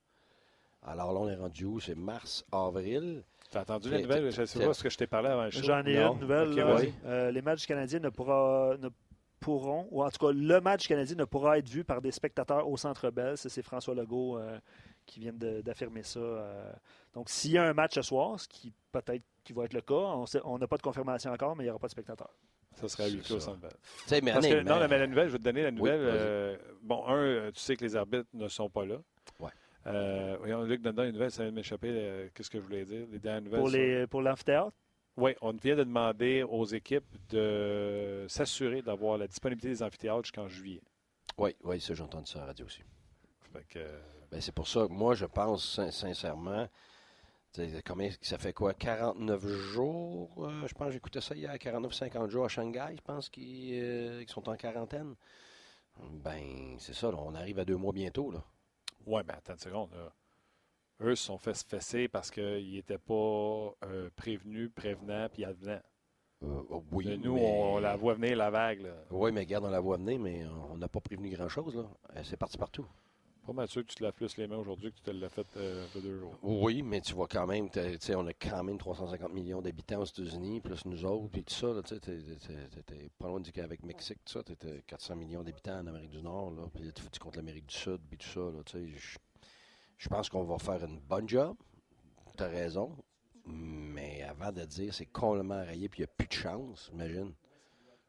[0.83, 1.81] Alors là, on est rendu où?
[1.81, 3.25] C'est mars, avril.
[3.51, 4.31] T'as entendu la nouvelle?
[4.31, 5.63] Je sais pas ce que je t'ai parlé avant le show?
[5.63, 6.15] J'en ai Non?
[6.15, 6.51] une nouvelle.
[6.55, 6.79] Là.
[7.07, 8.89] Euh, les matchs canadiens ne, pourra- ne
[9.45, 12.67] pourront, ou en tout cas, le match canadien ne pourra être vu par des spectateurs
[12.69, 13.37] au Centre Bell.
[13.37, 14.59] C'est François Legault euh,
[15.07, 16.19] qui vient d'affirmer ça.
[16.21, 16.73] euh.
[17.13, 19.83] Donc, s'il y a un match ce soir, ce qui peut-être qui va être le
[19.83, 19.95] cas,
[20.45, 22.31] on n'a pas de confirmation encore, mais il n'y aura pas de spectateurs.
[22.75, 23.41] Ça C'est clos au.
[23.41, 23.71] Centre Bell.
[24.23, 26.01] Mais Parce que, non, mais la nouvelle, je vais te donner la nouvelle.
[26.03, 28.97] euh, bon, un, tu sais que les arbitres ne sont pas là.
[29.39, 29.51] Ouais.
[29.87, 31.89] Euh, voyons, Luc, donne-nous les nouvelles, ça vient de m'échapper.
[31.93, 33.07] euh, Qu'est-ce que je voulais dire?
[33.13, 33.61] Les dernières nouvelles.
[33.61, 34.73] Pour sont- les pour l'amphithéâtre,
[35.17, 40.49] Oui, on vient de demander aux équipes de s'assurer d'avoir la disponibilité des amphithéâtres jusqu'en
[40.49, 40.83] juillet.
[41.39, 42.83] Oui, oui, ça, j'ai entendu ça à la radio aussi.
[43.69, 44.01] Que, euh,
[44.33, 46.69] Ben, c'est pour ça que moi, je pense sin- sincèrement,
[47.87, 50.45] combien, ça fait quoi, 49 jours?
[50.49, 54.25] euh, je pense que j'écoutais ça hier, 49-50 jours à Shanghai, je pense qu'ils euh,
[54.27, 55.15] sont en quarantaine.
[56.25, 58.33] Ben, c'est ça, là, on arrive à deux mois bientôt.
[58.33, 58.43] Là.
[59.07, 59.91] ouais, mais attends une seconde.
[59.93, 60.13] là.
[61.01, 65.81] Eux se sont fait se fesser parce qu'ils n'étaient pas euh, prévenus, prévenants, puis advenants.
[66.43, 68.81] Euh, oh, oui, nous, mais- on, la voit venir, la vague.
[68.83, 68.95] Là.
[69.11, 71.77] Oui, mais regarde, on la voit venir, mais on n'a pas prévenu grand-chose.
[72.17, 72.87] Euh, C'est parti partout.
[73.47, 75.29] Pas mal sûr que tu te laves plus les mains aujourd'hui que tu te l'as
[75.29, 76.35] fait euh, a deux jours.
[76.43, 80.05] Oui, mais tu vois quand même, tu on a quand même 350 millions d'habitants aux
[80.07, 84.33] États-Unis, plus nous autres, puis tout ça, tu t'es pas loin du qu'avec Mexique, tout
[84.33, 87.75] ça, t'es 400 millions d'habitants en Amérique du Nord, puis tu, tu comptes l'Amérique du
[87.75, 89.19] Sud, puis tout ça, tu je-
[89.99, 91.57] je pense qu'on va faire une bonne job,
[92.37, 92.97] t'as raison,
[93.47, 97.35] mais avant de dire c'est complètement rayé, puis il n'y a plus de chance, imagine.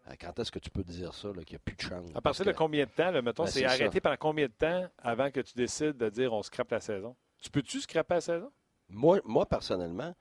[0.08, 2.10] Euh, Quand est-ce que tu peux dire ça, qu'il n'y a plus de chance?
[2.13, 4.88] À partir de combien de temps, là, mettons, Ben, c'est arrêté pendant combien de temps
[5.00, 7.15] avant que tu décides de dire on scrape la saison?
[7.41, 8.52] Tu peux-tu scraper la saison?
[8.88, 10.13] Moi, moi personnellement,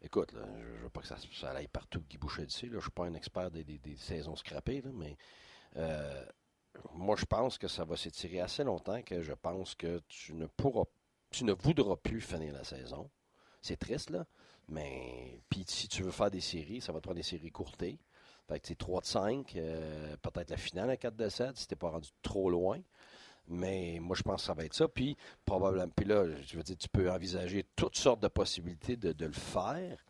[0.00, 2.66] écoute, là, je ne veux pas que ça, ça aille partout Guy Boucher dessus.
[2.66, 5.16] Là, je ne suis pas un expert des, des- des saisons scrappées, là, mais
[5.76, 6.24] euh,
[6.94, 10.46] moi, je pense que ça va s'étirer assez longtemps que je pense que tu ne
[10.46, 10.84] pourras,
[11.36, 13.10] tu ne voudras plus finir la saison.
[13.60, 14.24] C'est triste, là,
[14.68, 17.98] mais puis si tu veux faire des séries, ça va te prendre des séries courtées.
[18.48, 21.66] Fait que c'est 3 de 5, euh, peut-être la finale à 4 de 7 si
[21.66, 22.80] tu pas rendu trop loin.
[23.48, 24.88] Mais moi, je pense que ça va être ça.
[24.88, 29.12] Puis, probablement, puis là, je veux dire, tu peux envisager toutes sortes de possibilités de,
[29.12, 30.04] de le faire.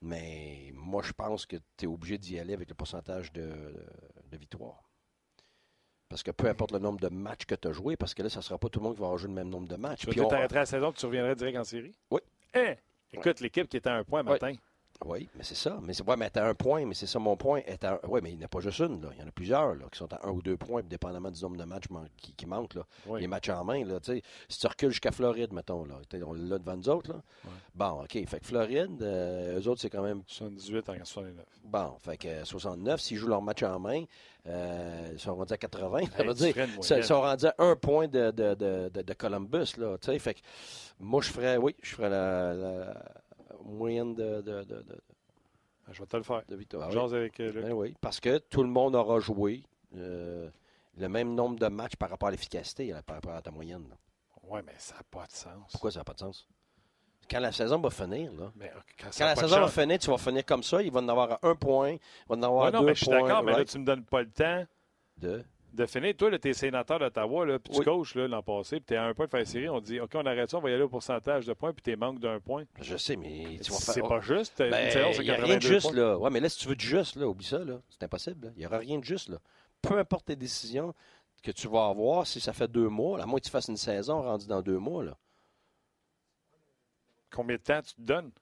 [0.00, 3.50] Mais moi, je pense que tu es obligé d'y aller avec le pourcentage de,
[4.30, 4.87] de victoire.
[6.08, 8.30] Parce que peu importe le nombre de matchs que tu as joué, parce que là,
[8.30, 9.76] ça ne sera pas tout le monde qui va avoir joué le même nombre de
[9.76, 10.06] matchs.
[10.06, 11.92] Tu vas on- t'arrêter la saison tu reviendrais direct en série?
[12.10, 12.20] Oui.
[12.54, 12.74] Hein?
[13.12, 14.30] Écoute, l'équipe qui était à un point Oui.
[14.32, 14.52] matin.
[15.04, 15.78] Oui, mais c'est ça.
[15.82, 17.60] Mais c'est ouais, mais t'as un point, mais c'est ça mon point.
[17.82, 19.10] À un- ouais, mais il n'y en a pas juste une, là.
[19.14, 21.40] Il y en a plusieurs là, qui sont à un ou deux points, dépendamment du
[21.40, 22.74] nombre de matchs man- qui, qui manquent.
[22.74, 22.82] Là.
[23.06, 23.20] Oui.
[23.20, 25.94] Les matchs en main, là, tu sais, si tu recules jusqu'à Floride, mettons, là,
[26.26, 27.22] on l'a devant nous autres, là.
[27.76, 28.10] Bon, OK.
[28.26, 31.44] Fait que Floride, euh, eux autres, c'est quand même 78 en 69.
[31.64, 31.94] bon.
[32.00, 34.02] Fait que euh, 69, s'ils jouent leur match en main,
[34.48, 36.00] euh, ils sont rendus à 80.
[36.16, 36.54] Ça veut dire,
[36.98, 39.96] ils sont rendus à un point de, de, de, de- Columbus, là.
[39.98, 40.40] Tu sais, fait que
[40.98, 42.94] moi, je ferais, oui, je ferais la, la
[43.72, 44.96] moyenne de, de, de, de,
[45.86, 46.42] Ah, Je vais te le faire.
[46.48, 46.90] de victoire.
[46.90, 47.64] Jase avec euh, Luc.
[47.64, 49.62] Ben oui, parce que tout le monde aura joué
[49.96, 50.48] euh,
[50.96, 53.86] le même nombre de matchs par rapport à l'efficacité, par rapport à ta moyenne.
[54.50, 55.70] Oui, mais ça n'a pas de sens.
[55.72, 56.46] Pourquoi ça n'a pas de sens?
[57.30, 60.16] Quand la saison va finir, là, Mais, euh, quand la saison va finir, tu vas
[60.16, 62.68] finir comme ça, il va en avoir à un point, il va en avoir Ouais,
[62.68, 64.30] à non, deux mais je suis d'accord, mais là, tu ne me donnes pas le
[64.30, 64.64] temps
[65.18, 65.44] De...
[65.78, 66.14] de finir.
[66.16, 67.84] Toi, tu es sénateur d'Ottawa, puis tu Oui.
[67.84, 69.68] coaches l'an passé, puis tu es à un point de faire série.
[69.68, 71.82] On dit, OK, on arrête ça, on va y aller au pourcentage de points, puis
[71.82, 72.64] tu manques d'un point.
[72.80, 74.08] Je sais, mais tu vas C'est faire.
[74.08, 74.60] pas juste.
[74.60, 75.96] Une Ben, c'est il n'y a rien de 82 juste, points.
[75.96, 76.18] là.
[76.18, 77.80] Ouais, mais là, si tu veux du juste, là, oublie ça, là.
[77.88, 78.52] C'est impossible.
[78.56, 79.38] Il n'y aura rien de juste, là.
[79.80, 80.92] Peu importe tes décisions
[81.42, 83.76] que tu vas avoir, si ça fait deux mois, à moins que tu fasses une
[83.76, 85.16] saison rendue dans deux mois, là.
[87.30, 88.32] Combien de temps tu te donnes?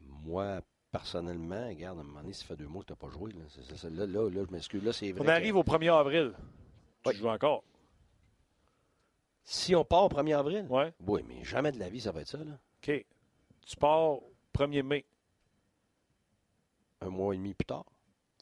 [0.00, 0.60] Moi,
[0.98, 3.32] personnellement, regarde, à un moment donné, ça fait deux mois que tu n'as pas joué.
[3.32, 4.82] Là, je m'excuse.
[4.84, 5.20] Là, c'est vrai.
[5.20, 6.32] On que arrive au 1er avril.
[7.02, 7.16] Tu Oui.
[7.16, 7.62] joues encore.
[9.44, 10.92] Si on part au 1er avril, Ouais.
[11.06, 12.58] oui, mais jamais de la vie, ça va être ça, là.
[12.82, 13.06] OK.
[13.66, 14.18] Tu pars
[14.52, 15.04] 1er mai.
[17.00, 17.84] Un mois et demi plus tard.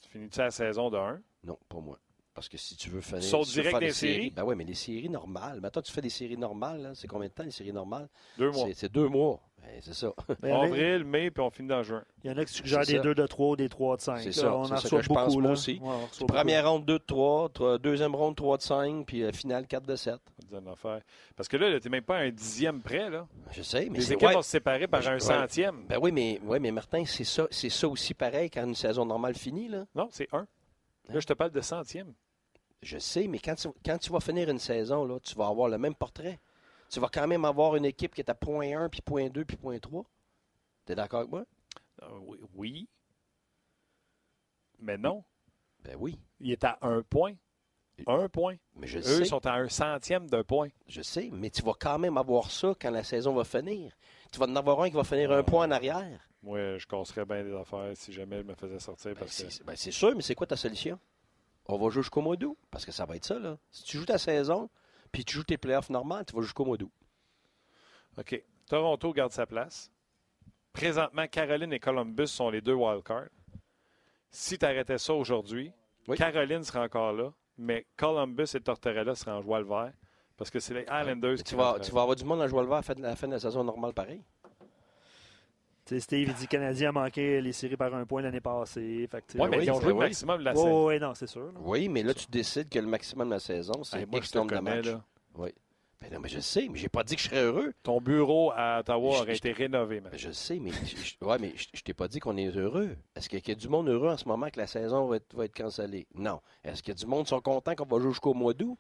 [0.03, 1.21] Tu finis-tu la saison de 1?
[1.45, 1.99] Non, pas moi.
[2.33, 3.21] Parce que si tu veux finir.
[3.23, 4.31] Tu sautes si direct faire des des séries?
[4.31, 5.61] Ben oui, mais les séries normales.
[5.61, 8.09] Maintenant, tu fais des séries normales, c'est combien de temps les séries normales?
[8.39, 8.69] Deux mois.
[8.75, 9.41] C'est deux mois.
[9.67, 10.13] Ben, c'est ça.
[10.43, 12.05] Avril, mai, puis on finit dans juin.
[12.23, 13.03] Il y en a qui suggèrent des ça.
[13.03, 14.19] 2 de 3 ou des 3 de 5.
[14.21, 15.33] C'est ça, On en reçoit pense, beaucoup.
[15.41, 15.51] moi là.
[15.53, 15.81] aussi.
[15.83, 19.33] Ouais, reçoit Première ronde 2 de 3, tro- deuxième ronde 3 de 5, puis euh,
[19.33, 20.15] finale 4 de 7.
[20.15, 21.01] On va te dire une affaire.
[21.35, 23.09] Parce que là, tu n'es même pas à un dixième près.
[23.09, 23.27] Là.
[23.53, 24.35] Je sais, mais Les c'est équipes ouais.
[24.35, 25.87] vont se séparer par Ben, un centième.
[25.89, 29.07] Ben oui, mais, ouais, mais Martin, c'est ça, c'est ça aussi pareil quand une saison
[29.07, 29.69] normale finit.
[29.69, 29.85] Là.
[29.95, 30.47] Non, c'est un.
[31.09, 32.13] Là, je te parle de centième.
[32.83, 35.69] Je sais, mais quand tu, quand tu vas finir une saison, là, tu vas avoir
[35.69, 36.39] le même portrait.
[36.95, 39.45] Tu vas quand même avoir une équipe qui est à point 1, puis point 2,
[39.45, 40.05] puis point 3.
[40.85, 41.45] T'es d'accord avec moi?
[42.03, 42.07] Euh,
[42.55, 42.89] oui.
[44.79, 45.25] Mais non.
[45.83, 46.17] Ben oui.
[46.39, 47.35] Il est à un point.
[48.07, 48.55] Un point.
[48.77, 49.25] Mais je Eux sais.
[49.25, 50.69] sont à un centième d'un point.
[50.87, 53.93] Je sais, mais tu vas quand même avoir ça quand la saison va finir.
[54.31, 56.29] Tu vas en avoir un qui va finir un point en arrière.
[56.45, 59.15] Moi, je casserais bien des affaires si jamais je me faisais sortir.
[59.15, 60.97] Ben, Parce que c'est ben, c'est sûr, mais c'est quoi ta solution?
[61.67, 63.37] On va jouer jusqu'au mois d'août, parce que ça va être ça.
[63.41, 63.59] Là.
[63.73, 64.71] Si tu joues ta saison,
[65.15, 66.91] puis tu joues tes playoffs normales, tu vas jusqu'au mois d'août.
[68.19, 68.43] OK.
[68.67, 69.89] Toronto garde sa place.
[70.73, 73.29] Présentement, Caroline et Columbus sont les deux wildcards.
[74.29, 75.73] Si tu arrêtais ça aujourd'hui,
[76.09, 76.17] Oui.
[76.17, 79.93] Caroline serait encore là, mais Columbus et Tortorella seraient en joie le vert
[80.37, 82.49] parce que c'est les Islanders Mais qui tu, vas, tu vas avoir du monde à
[82.49, 84.21] jouer le vert à la, fin de la saison normale pareil.
[85.87, 89.07] Steve, il dit que le Canadien a manqué les séries par un point l'année passée.
[89.11, 90.01] Fait que, Oui, mais oui, ils ont joué le oui.
[90.01, 90.87] maximum de la saison.
[90.87, 91.45] ouais, non, c'est sûr.
[91.47, 91.61] là.
[91.61, 94.55] Oui, mais là, tu décides que le maximum de la saison, c'est Hey, X nombre
[94.55, 94.87] de matchs.
[94.87, 95.05] là.
[96.01, 97.73] Ben non, mais je sais, mais j'ai pas dit que je serais heureux.
[97.83, 100.01] Ton bureau à Ottawa Je- aurait je- été rénové.
[100.01, 102.55] Ben, je sais, mais je, je- ouais, mais je, je t'ai pas dit qu'on est
[102.55, 102.95] heureux.
[103.17, 105.35] Est-ce qu'il y a du monde heureux en ce moment que la saison va être,
[105.35, 106.07] va être cancellée?
[106.15, 106.41] Non.
[106.63, 108.77] Est-ce qu'il y a du monde qui sont contents qu'on va jouer jusqu'au mois d'août?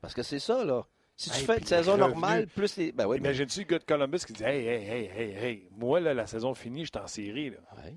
[0.00, 0.86] Parce que c'est ça, là.
[1.22, 2.90] Si tu Hey, fais une saison normale, plus les.
[2.90, 3.28] Ben oui, mais.
[3.28, 6.26] Imagine-tu le gars de Columbus qui dit Hey, hey, hey, hey, hey, moi, là, la
[6.26, 7.50] saison finie, je suis en série.
[7.50, 7.58] Là.
[7.76, 7.94] Ouais.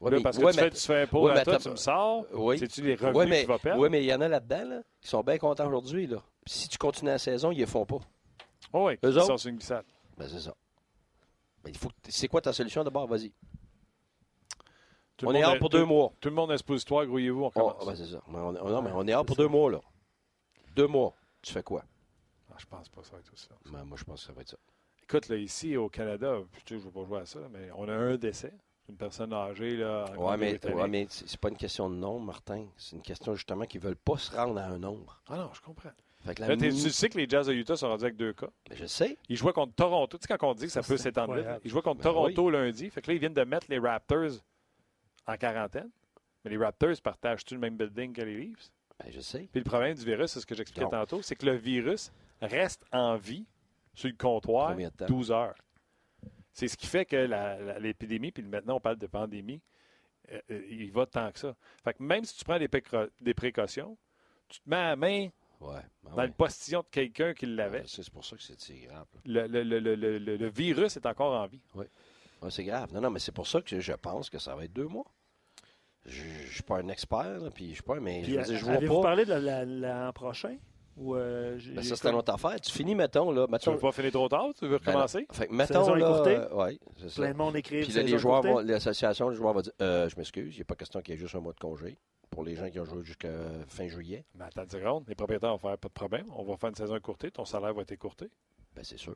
[0.00, 1.34] Ouais, Là, mais- parce que ouais, tu, mais- fais, tu fais un pot ouais, à
[1.34, 2.24] mais toi, tu me sors.
[2.32, 2.56] Oui.
[2.56, 3.80] C'est-tu les revenus Ouais, que mais, tu vas perdre?
[3.82, 6.18] ouais, mais il y en a là-dedans, là, qui sont bien contents aujourd'hui, là.
[6.44, 7.98] Puis Si tu continues la saison, ils ne font pas.
[8.72, 9.26] Oh, oui, Eux qui autres?
[9.26, 9.84] sort sur une glissade.
[10.16, 10.54] Ben, c'est ça.
[11.64, 13.08] Ben, il faut C'est quoi ta solution d'abord?
[13.08, 13.32] Vas-y.
[15.24, 16.12] On est hors pour tout- deux mois.
[16.20, 17.84] Tout le monde est suppositoire, grouillez-vous, on Oh, commence.
[17.86, 18.22] ben, c'est ça.
[18.28, 19.80] Mais on, on- non, mais on est hors pour deux mois, là.
[20.76, 21.12] Deux mois.
[21.42, 21.82] Tu fais quoi?
[22.58, 23.48] Je pense pas que ça va être aussi.
[23.50, 23.72] long.
[23.72, 24.56] Ben, moi, je pense que ça va être ça.
[25.02, 27.92] Écoute, là, ici, au Canada, je ne veux pas jouer à ça, mais on a
[27.94, 28.52] un décès.
[28.88, 32.24] Une personne âgée, là, en Ouais, mais, ouais, mais c'est pas une question de nombre,
[32.26, 32.66] Martin.
[32.76, 35.20] C'est une question justement qu'ils veulent pas se rendre à un nombre.
[35.28, 35.90] Ah non, je comprends.
[36.24, 38.04] Fait que la Là, t'es- mi- tu sais que les Jazz de Utah sont rendus
[38.04, 38.48] avec deux cas.
[38.68, 39.16] Ben, je sais.
[39.28, 40.16] Ils jouaient contre Toronto.
[40.18, 42.02] Tu sais, quand on dit que ça, Ça, peut s'étendre vite, ils jouaient contre Ben
[42.10, 42.90] Toronto lundi.
[42.90, 44.32] Fait que là, ils viennent de mettre les Raptors
[45.26, 45.90] en quarantaine.
[46.44, 48.70] Mais les Raptors partagent-tu le même building que les Leafs?
[48.98, 49.48] Ben, je sais.
[49.52, 52.84] Puis le problème du virus, c'est ce que j'expliquais tantôt, c'est que le virus reste
[52.92, 53.46] en vie
[53.94, 55.06] sur le comptoir Combien de temps?
[55.06, 55.54] 12 heures.
[56.52, 59.60] C'est ce qui fait que l'épidémie, puis maintenant on parle de pandémie,
[60.32, 61.54] euh, euh, il va tant que ça.
[61.84, 62.68] Fait que même si tu prends des,
[63.34, 63.96] précautions,
[64.48, 65.28] tu te mets à la main
[65.60, 65.80] Ouais.
[66.04, 66.26] Ben dans ouais.
[66.28, 67.82] le postillon de quelqu'un qui l'avait.
[67.86, 69.06] C'est pour ça que c'est grave.
[69.24, 71.60] Le, le- le- le- le- le virus est encore en vie.
[71.74, 71.88] Ouais,
[72.50, 72.92] c'est grave.
[72.94, 75.06] Non, non, mais c'est pour ça que je pense que ça va être deux mois.
[76.06, 78.44] Je ne suis pas un expert, là, puis je suis pas, mais Puis, je veux
[78.44, 79.02] dire, je vois Avez-vous pas.
[79.02, 80.56] parlé de la- la- l'an prochain?
[80.98, 82.60] Ou, euh, Ben, ça, c'est une autre affaire.
[82.60, 83.46] Tu finis, mettons, là.
[83.46, 84.48] Tu Mettons, veux pas finir trop tard?
[84.58, 85.26] Tu veux Ben recommencer?
[85.32, 86.06] Fait que, mettons, Saison là.
[86.26, 87.22] euh, ouais, c'est ça.
[87.22, 87.82] Plein de monde écrit.
[87.82, 90.64] Puis là, les joueurs vont, l'association, les joueurs vont dire euh, Je m'excuse, il n'est
[90.64, 91.98] pas question qu'il y ait juste un mois de congé
[92.30, 93.30] pour les gens qui ont joué jusqu'à
[93.68, 94.24] fin juillet.
[94.34, 96.26] Mais attends une seconde, les propriétaires vont faire pas de problème.
[96.36, 98.28] On va faire une saison écourtée, ton salaire va être écourté.
[98.74, 99.14] Ben, c'est sûr.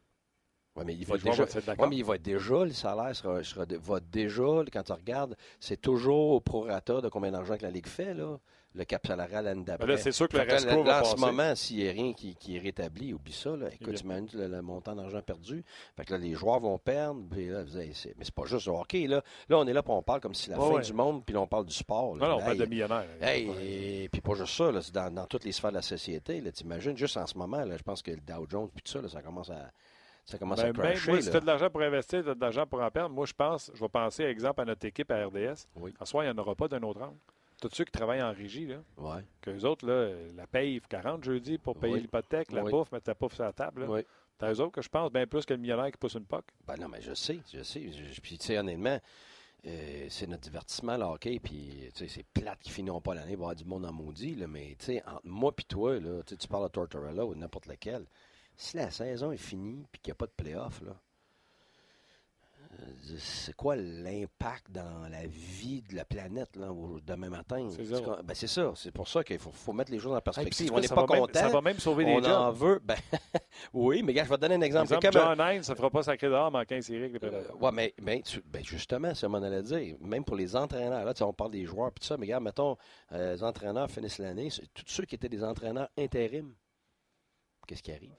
[0.74, 3.66] Ouais, mais il va, déjà, ouais, mais il va être déjà, le salaire sera, sera
[3.82, 7.87] va déjà, quand tu regardes, c'est toujours au prorata de combien d'argent que la Ligue
[7.87, 8.38] fait, là,
[8.74, 9.87] le cap salarial l'année d'après.
[9.87, 12.56] là, c'est sûr que le va en ce moment, s'il n'y a rien qui, qui
[12.56, 13.54] est rétabli, oublie ça.
[13.54, 13.68] Là.
[13.72, 14.16] Écoute, bien.
[14.16, 15.64] imagine le, le montant d'argent perdu.
[15.96, 17.20] Fait que là, les joueurs vont perdre.
[17.30, 19.06] Puis là, vous avez- mais c'est pas juste le hockey.
[19.06, 20.82] Là, là on est là, puis on parle comme si la fin ouais.
[20.82, 22.16] du monde, puis là, on parle du sport.
[22.16, 22.26] là.
[22.26, 23.08] Non, non, on parle de millionnaires.
[23.20, 23.50] Hey,
[24.04, 26.40] et puis pas juste ça, là, c'est dans, dans toutes les sphères de la société.
[26.40, 28.92] Là, t'imagines, juste en ce moment, là, je pense que le Dow Jones, puis tout
[28.92, 29.70] ça, là, ça commence à,
[30.24, 31.11] ça commence Ben, à même crasher.
[31.11, 31.30] moi, si là.
[31.32, 33.32] tu as de l'argent pour investir, tu as de l'argent pour en perdre, moi, je
[33.32, 35.66] pense, je vais penser, exemple, à notre équipe à RDS.
[35.76, 35.92] Oui.
[36.00, 37.16] En soi, il n'y en aura pas d'un autre angle.
[37.61, 39.22] tous ceux qui travaillent en régie, là, Ouais.
[39.40, 42.00] qu'eux autres, là, la paye 40 jeudi pour payer Oui.
[42.00, 42.72] l'hypothèque, la Oui.
[42.72, 43.82] bouffe, mettre ta bouffe sur la table.
[43.82, 43.87] là.
[43.88, 44.00] Oui.
[44.37, 46.46] T'as eux autres que je pense bien plus que le millionnaire qui pousse une poque.
[46.66, 47.92] Ben non, mais je sais, je sais.
[47.92, 48.98] Je- Puis, tu sais, honnêtement,
[49.66, 51.38] euh, c'est notre divertissement, le hockey.
[51.40, 53.87] Puis, tu sais, c'est plate qui finiront pas l'année, il va y avoir du monde
[53.87, 54.35] en maudit.
[54.35, 57.38] Là, mais, tu sais, entre moi et toi, là, tu parles de Tortorella ou de
[57.38, 58.04] n'importe lequel.
[58.57, 60.93] Si la saison est finie puis qu'il n'y a pas de playoff, là,
[62.81, 66.69] euh, c'est quoi l'impact dans la vie de la planète là,
[67.05, 67.69] demain matin?
[67.71, 68.23] C'est quoi?
[68.23, 68.73] Ben, c'est ça.
[68.77, 70.67] C'est pour ça qu'il faut, faut mettre les choses en Hey, perspective.
[70.69, 71.38] tu On n'est ça pas même- content.
[71.41, 72.33] Ça va même sauver On des jobs.
[72.33, 72.79] en veut.
[72.83, 72.97] Ben,
[73.75, 74.95] oui, mais gars, je vais te donner un Par exemple.
[74.95, 77.29] exemple, John Hines, ça ne fera pas sacré dehors, mais en 15 séries avec les
[77.29, 77.62] euh, Prédateurs.
[77.62, 79.97] ouais, mais, mais tu- ben justement, c'est ce qu'on allait dire.
[80.01, 82.77] Même pour les entraîneurs, là, on parle des joueurs et tout ça, mais regarde, mettons,
[83.12, 86.55] euh, les entraîneurs finissent l'année, tous ceux qui étaient des entraîneurs intérim,
[87.67, 88.15] qu'est-ce qui arrive?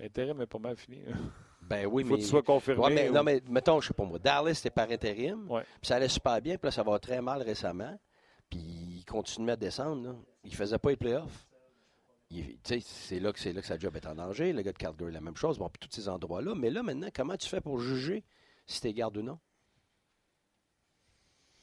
[0.00, 1.02] L'intérim est pas mal fini.
[1.04, 1.12] là.
[1.62, 2.18] Ben oui, Il faut mais.
[2.18, 2.82] que tu sois confirmé.
[2.82, 5.62] Ouais, mais, ou- non, mais mettons, je sais pas moi, Dallas, c'était par intérim, Ouais.
[5.80, 7.96] puis ça allait super bien, puis là, ça va très mal récemment,
[8.48, 10.14] puis il continuait à descendre, là.
[10.42, 11.46] Il faisait pas les playoffs.
[12.30, 14.52] Tu C'est là, que- c'est là que sa job est en danger.
[14.52, 15.58] Le gars de Calgary, la même chose.
[15.58, 16.54] Bon, puis tous ces endroits-là.
[16.54, 18.24] Mais là, maintenant, comment tu fais pour juger
[18.66, 19.38] si t'es garde ou non?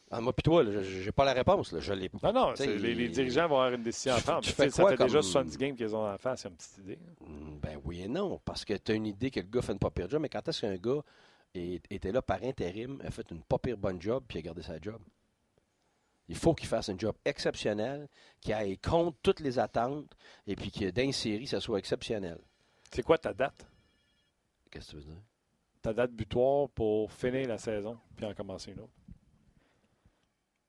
[0.09, 1.73] Ah, moi, puis toi, j'ai pas la réponse.
[1.73, 1.79] Là.
[1.81, 4.41] Je l'ai Non, non, les, dirigeants vont avoir une décision à prendre.
[4.41, 6.41] tu Tu fais sais, ça quoi fait déjà comme- 70 games qu'ils ont en face,
[6.43, 6.99] c'est une petite idée.
[7.25, 9.73] Mm, Ben oui et non, parce que tu as une idée que le gars fait
[9.73, 11.01] une pas pire job, mais quand est-ce qu'un gars
[11.53, 14.61] est- était là par intérim, a fait une pas pire bonne job, puis a gardé
[14.61, 15.01] sa job?
[16.29, 18.07] Il faut qu'il fasse un job exceptionnel,
[18.41, 20.13] qui aille contre toutes les attentes,
[20.45, 22.37] et puis que une série, ça soit exceptionnel.
[22.91, 23.65] C'est quoi ta date?
[24.71, 25.21] Qu'est-ce que tu veux dire?
[25.81, 28.91] Ta date butoir pour finir la saison puis en commencer une autre?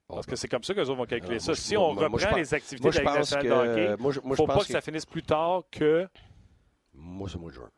[0.08, 1.50] Parce que c'est comme ça que autres vont calculer Alors, ça.
[1.50, 3.48] moi, je- si on moi, reprend les activités de la Ligue pense nationale que.
[3.48, 6.08] de hockey, moi, je, moi, je faut pas que ça finisse plus tard que.
[6.94, 7.70] Moi, c'est mois de juin.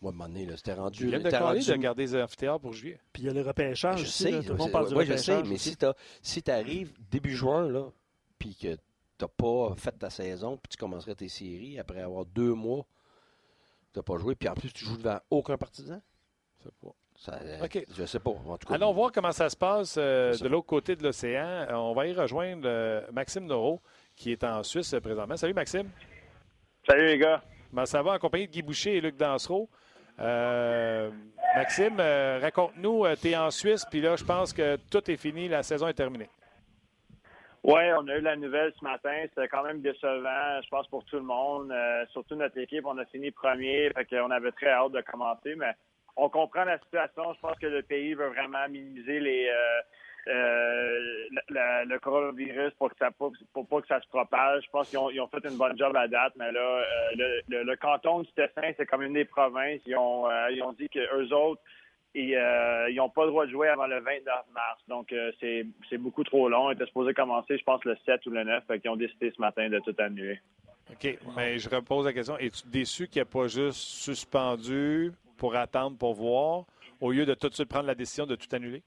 [0.00, 1.06] Moi, à un moment donné, c'était rendu.
[1.08, 2.98] viens de c'était parler rendu- de garder les amphithéâtres pour juillet.
[3.12, 4.22] Puis il y a le repêchage Je aussi.
[4.22, 4.42] sais, là.
[4.42, 5.70] Tout le monde parle du ouais, je sais, mais aussi.
[5.70, 5.86] si tu
[6.22, 7.90] si arrives début juin, là,
[8.38, 8.80] puis que tu
[9.20, 12.86] n'as pas fait ta saison, puis tu commencerais tes séries après avoir deux mois,
[13.92, 16.00] tu n'as pas joué, puis en plus, tu joues devant aucun partisan,
[16.62, 18.30] C'est pas- ça, euh, je sais pas.
[18.30, 21.44] En tout cas, Allons voir comment ça se passe euh, de l'autre côté de l'océan.
[21.44, 23.82] Euh, on va y rejoindre euh, Maxime Noro,
[24.16, 25.36] qui est en Suisse présentement.
[25.36, 25.90] Salut Maxime.
[26.88, 27.42] Salut les gars.
[27.68, 28.12] Comment ça va?
[28.14, 29.68] En compagnie de Guy Boucher et Luc Dansereau?
[30.18, 31.10] Euh,
[31.54, 35.46] Maxime, euh, raconte-nous, tu es en Suisse, puis là, je pense que tout est fini,
[35.46, 36.28] la saison est terminée.
[37.62, 39.12] Oui, on a eu la nouvelle ce matin.
[39.28, 41.70] C'était quand même décevant, je pense, pour tout le monde.
[41.70, 43.90] Euh, surtout notre équipe, on a fini premier.
[43.94, 45.74] Fait qu'on avait très hâte de commencer, mais
[46.16, 47.32] on comprend la situation.
[47.34, 49.80] Je pense que le pays veut vraiment minimiser les euh,
[50.28, 50.98] euh,
[51.48, 54.64] le coronavirus pour que ça pour, pour pas que ça se propage.
[54.64, 57.76] Je pense qu'ils ont, ils fait une bonne job à date, mais là, euh, le,
[57.76, 59.80] canton du Tessin, c'est comme une des provinces.
[59.86, 61.62] Ils ont, euh, ils dit que eux autres,
[62.14, 62.36] ils
[62.96, 64.80] n'ont pas le droit de jouer avant le 29 mars.
[64.88, 66.70] Donc, c'est beaucoup trop long.
[66.70, 68.64] Ils étaient supposés commencer, je pense, le 7 ou le 9.
[68.66, 70.40] Fait qu'ils ont décidé ce matin de tout annuler.
[70.90, 72.36] OK, mais je repose la question.
[72.36, 76.66] Es-tu déçu qu'il n'y ait pas juste suspendu pour attendre, pour voir,
[77.00, 78.82] au lieu de tout de suite prendre la décision de tout annuler?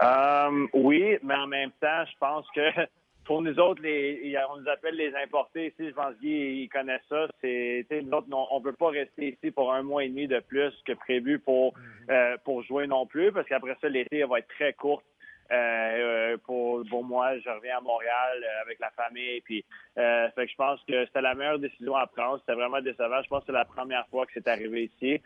[0.00, 2.60] Euh, oui, mais en même temps, je pense que
[3.24, 5.88] pour nous autres, les, on nous appelle les importés ici.
[5.88, 7.26] Je pense qu'ils connaissent ça.
[7.40, 10.38] C'est, nous autres, on ne veut pas rester ici pour un mois et demi de
[10.38, 11.74] plus que prévu pour
[12.10, 15.04] euh, pour jouer non plus, parce qu'après ça, l'été va être très courte.
[15.50, 19.40] Euh, euh, pour, moi, je reviens à Montréal euh, avec la famille.
[19.42, 19.64] Puis,
[19.96, 22.38] je pense que c'était la meilleure décision à prendre.
[22.40, 23.22] C'était vraiment décevant.
[23.22, 25.20] Je pense que c'est la première fois que c'est arrivé ici.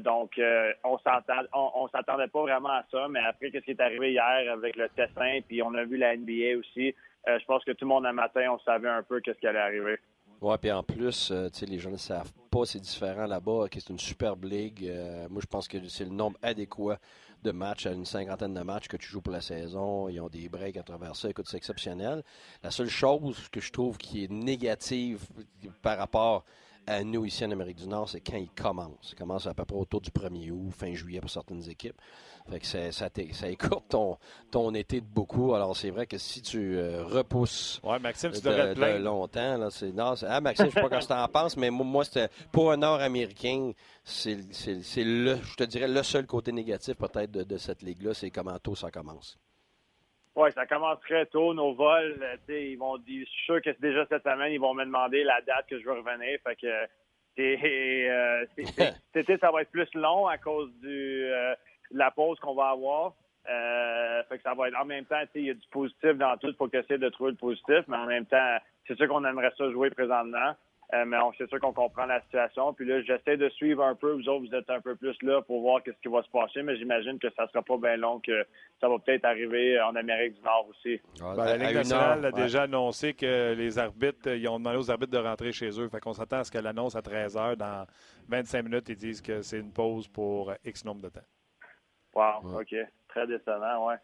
[0.00, 0.40] Donc,
[0.84, 4.74] on on s'attendait pas vraiment à ça, mais après, qu'est-ce qui est arrivé hier avec
[4.76, 6.92] le Tessin, puis on a vu la NBA aussi,
[7.26, 9.60] je pense que tout le monde un matin, on savait un peu qu'est-ce qui allait
[9.60, 9.98] arriver.
[10.40, 13.68] Ouais, puis en plus, les gens ne savent pas, c'est différent là-bas.
[13.70, 14.92] que C'est une superbe ligue.
[15.30, 16.98] Moi, je pense que c'est le nombre adéquat
[17.42, 20.08] de matchs, à une cinquantaine de matchs que tu joues pour la saison.
[20.08, 21.30] Ils ont des breaks à travers ça.
[21.30, 22.22] Écoute, c'est exceptionnel.
[22.62, 25.26] La seule chose que je trouve qui est négative
[25.82, 26.44] par rapport
[26.86, 29.12] à nous ici en Amérique du Nord, c'est quand ils commencent.
[29.12, 32.00] Ils commencent à peu près autour du 1er août, fin juillet pour certaines équipes.
[32.50, 33.08] Fait que ça, ça,
[33.48, 34.18] écourte ton,
[34.50, 35.54] ton été de beaucoup.
[35.54, 39.04] Alors, c'est vrai que si tu euh, repousses Maxime, tu de, devrais te de plaindre.
[39.04, 39.56] longtemps.
[39.58, 41.70] Là, c'est, non, c'est- ah, Maxime, je sais pas ce que tu en penses, mais
[41.70, 43.72] moi, moi, c'était, pour un Nord-Américain,
[44.04, 47.82] c'est, c'est, c'est le, je te dirais, le seul côté négatif peut-être de, de cette
[47.82, 49.38] ligue-là, c'est comment tôt ça commence.
[50.34, 52.18] Oui, ça commence très tôt, nos vols.
[52.22, 54.60] euh, tu sais, ils vont dire, je suis sûr que c'est déjà cette semaine, ils
[54.60, 56.38] vont me demander la date que je veux revenir.
[56.42, 56.86] Fait que
[57.36, 57.58] c'est,
[58.10, 61.54] euh, ça va être plus long à cause du euh,
[61.92, 63.14] la pause qu'on va avoir.
[63.48, 65.66] Euh, fait que ça va être en même temps, tu sais, il y a du
[65.70, 66.48] positif dans tout.
[66.48, 69.08] Il faut que tu essaies de trouver le positif, mais en même temps, c'est sûr
[69.08, 70.54] qu'on aimerait ça jouer présentement.
[70.94, 72.74] Euh, mais c'est sûr qu'on comprend la situation.
[72.74, 74.12] Puis là, j'essaie de suivre un peu.
[74.12, 76.62] Vous autres, vous êtes un peu plus là pour voir qu'est-ce qui va se passer,
[76.62, 78.44] mais j'imagine que ça sera pas bien long, que
[78.78, 81.00] ça va peut-être arriver en Amérique du Nord aussi.
[81.18, 85.12] Ben, la Ligue nationale a déjà annoncé que les arbitres, ils ont demandé aux arbitres
[85.12, 85.88] de rentrer chez eux.
[85.88, 87.56] Fait qu'on s'attend à ce qu'elle annonce à 13 heures.
[87.56, 87.86] Dans
[88.28, 91.24] 25 minutes, ils disent que c'est une pause pour X nombre de temps.
[92.14, 92.74] Wow, OK.
[93.08, 93.96] Très décevant, ouais.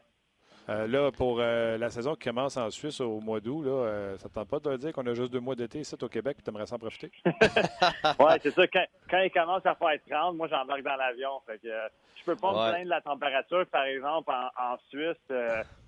[0.69, 4.19] Euh, là, pour euh, la saison qui commence en Suisse au mois d'août, là, euh,
[4.19, 6.37] ça ne tente pas de dire qu'on a juste deux mois d'été ici au Québec
[6.39, 7.11] et tu aimerais s'en profiter?
[7.25, 8.67] oui, c'est ça.
[8.67, 11.41] Quand, il commence à faire 30, moi, j'embarque dans l'avion.
[11.47, 15.17] Fait que je peux pas me plaindre de la température, par exemple, en, Suisse.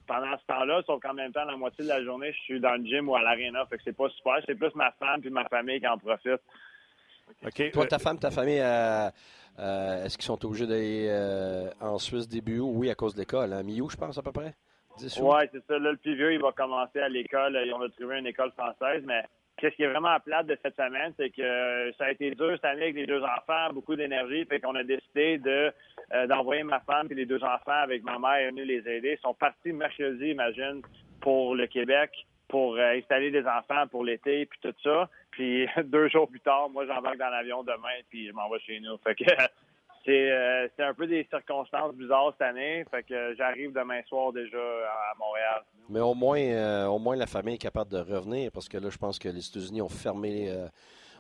[0.07, 2.75] pendant ce temps-là, sauf qu'en même temps, la moitié de la journée, je suis dans
[2.81, 3.67] le gym ou à l'aréna.
[3.67, 4.39] Fait que c'est pas super.
[4.47, 6.41] C'est plus ma femme puis ma famille qui en profitent.
[7.45, 7.71] OK.
[7.71, 8.63] Toi, ta femme, ta famille,
[9.61, 12.73] est-ce qu'ils sont obligés d'aller en Suisse début août?
[12.75, 13.53] Oui, à cause de l'école.
[13.53, 13.63] Hein?
[13.63, 14.55] Mi-août, je pense, à peu près?
[14.99, 15.79] Oui, c'est ça.
[15.79, 17.59] Là, le plus vieux, il va commencer à l'école.
[17.65, 19.23] Ils ont trouvé une école française, mais
[19.61, 22.65] qu'est-ce qui est vraiment plate de cette semaine, c'est que ça a été dur cette
[22.65, 25.73] année avec les deux enfants, beaucoup d'énergie, fait qu'on a décidé de
[26.15, 29.19] euh, d'envoyer ma femme et les deux enfants avec ma mère venir les aider.
[29.19, 30.83] Ils sont partis mercredi, imagine,
[31.21, 32.11] pour le Québec,
[32.49, 35.09] pour euh, installer des enfants pour l'été puis tout ça.
[35.31, 38.81] Puis deux jours plus tard, moi j'embarque dans l'avion demain puis je m'en vais chez
[38.81, 38.97] nous.
[38.99, 39.25] Fait que
[40.09, 42.85] Euh, c'est un peu des circonstances bizarres cette année.
[42.91, 45.63] Fait que j'arrive demain soir déjà à Montréal.
[45.89, 48.89] Mais au moins, euh, au moins la famille est capable de revenir parce que là,
[48.91, 50.67] je pense que les États-Unis ont fermé, euh,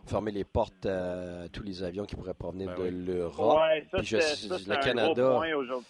[0.06, 3.60] fermé les portes à tous les avions qui pourraient provenir ben de l'Europe.
[3.60, 5.22] Oui, ça, c'est un Canada.
[5.22, 5.88] Gros point aujourd'hui.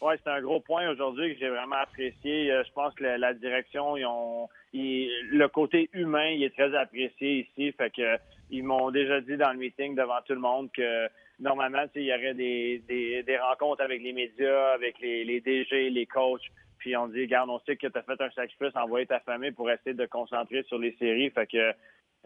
[0.00, 2.48] Ouais, c'est un gros point aujourd'hui que j'ai vraiment apprécié.
[2.48, 7.72] Je pense que la, direction, ils ont, le côté humain, il est très apprécié ici.
[7.72, 8.18] Fait que
[8.50, 11.08] ils m'ont déjà dit dans le meeting devant tout le monde que
[11.40, 16.06] normalement, il y aurait des, des, rencontres avec les médias, avec les, les DG, les
[16.06, 16.42] coachs.
[16.78, 19.52] Puis on dit, regarde, on sait que tu as fait un sacrifice, envoyer ta famille
[19.52, 21.30] pour essayer de concentrer sur les séries.
[21.30, 21.72] Fait que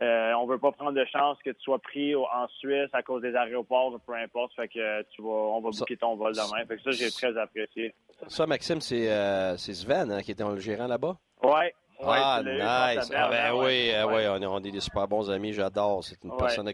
[0.00, 3.22] euh, on veut pas prendre de chance que tu sois pris en Suisse à cause
[3.22, 4.54] des aéroports, peu importe.
[4.54, 6.64] Fait que tu vas, on va booker ton vol demain.
[6.66, 7.94] Fait que ça, j'ai très apprécié.
[8.26, 11.16] Ça, Maxime, c'est euh, Sven hein, qui était le gérant là-bas?
[12.00, 13.10] Oui, ah, nice.
[13.12, 14.46] Ah, ben oui, euh, ouais.
[14.46, 15.52] on, est des super bons amis.
[15.52, 16.04] J'adore.
[16.04, 16.70] C'est une personne,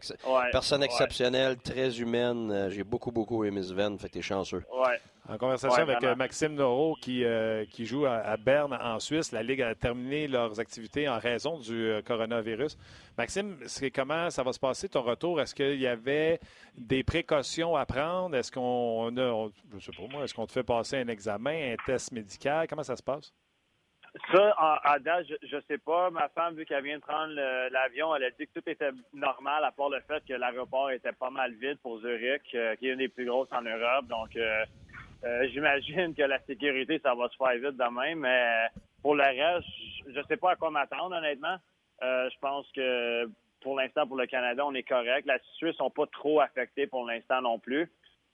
[0.52, 2.50] personne exceptionnelle, très humaine.
[2.52, 3.98] Euh, j'ai beaucoup, beaucoup aimé Sven.
[3.98, 4.62] Fait que t'es chanceux.
[5.26, 7.24] En conversation avec euh, Maxime Noro, qui,
[7.70, 11.94] qui joue à, Berne, en Suisse, la Ligue a terminé leurs activités en raison du
[12.06, 12.76] coronavirus.
[13.16, 13.56] Maxime,
[13.94, 15.40] comment ça va se passer ton retour?
[15.40, 16.38] Est-ce qu'il y avait
[16.76, 18.36] des précautions à prendre?
[18.36, 19.48] Est-ce qu'on a,
[19.78, 22.66] je sais pas moi, est-ce qu'on te fait passer un examen, un test médical?
[22.68, 23.32] Comment ça se passe?
[24.32, 26.08] Ça, à date, je, sais pas.
[26.10, 27.34] Ma femme, vu qu'elle vient de prendre
[27.70, 31.12] l'avion, elle a dit que tout était normal, à part le fait que l'aéroport était
[31.12, 34.06] pas mal vide pour Zurich, euh, qui est une des plus grosses en Europe.
[34.06, 34.64] Donc, euh,
[35.24, 38.14] euh, j'imagine que la sécurité, ça va se faire vite demain.
[38.14, 38.68] Mais
[39.02, 39.66] pour le reste,
[40.06, 41.56] je sais pas à quoi m'attendre, honnêtement.
[42.00, 43.28] je pense que
[43.62, 45.26] pour l'instant, pour le Canada, on est correct.
[45.26, 47.90] La Suisse sont pas trop affectés pour l'instant non plus.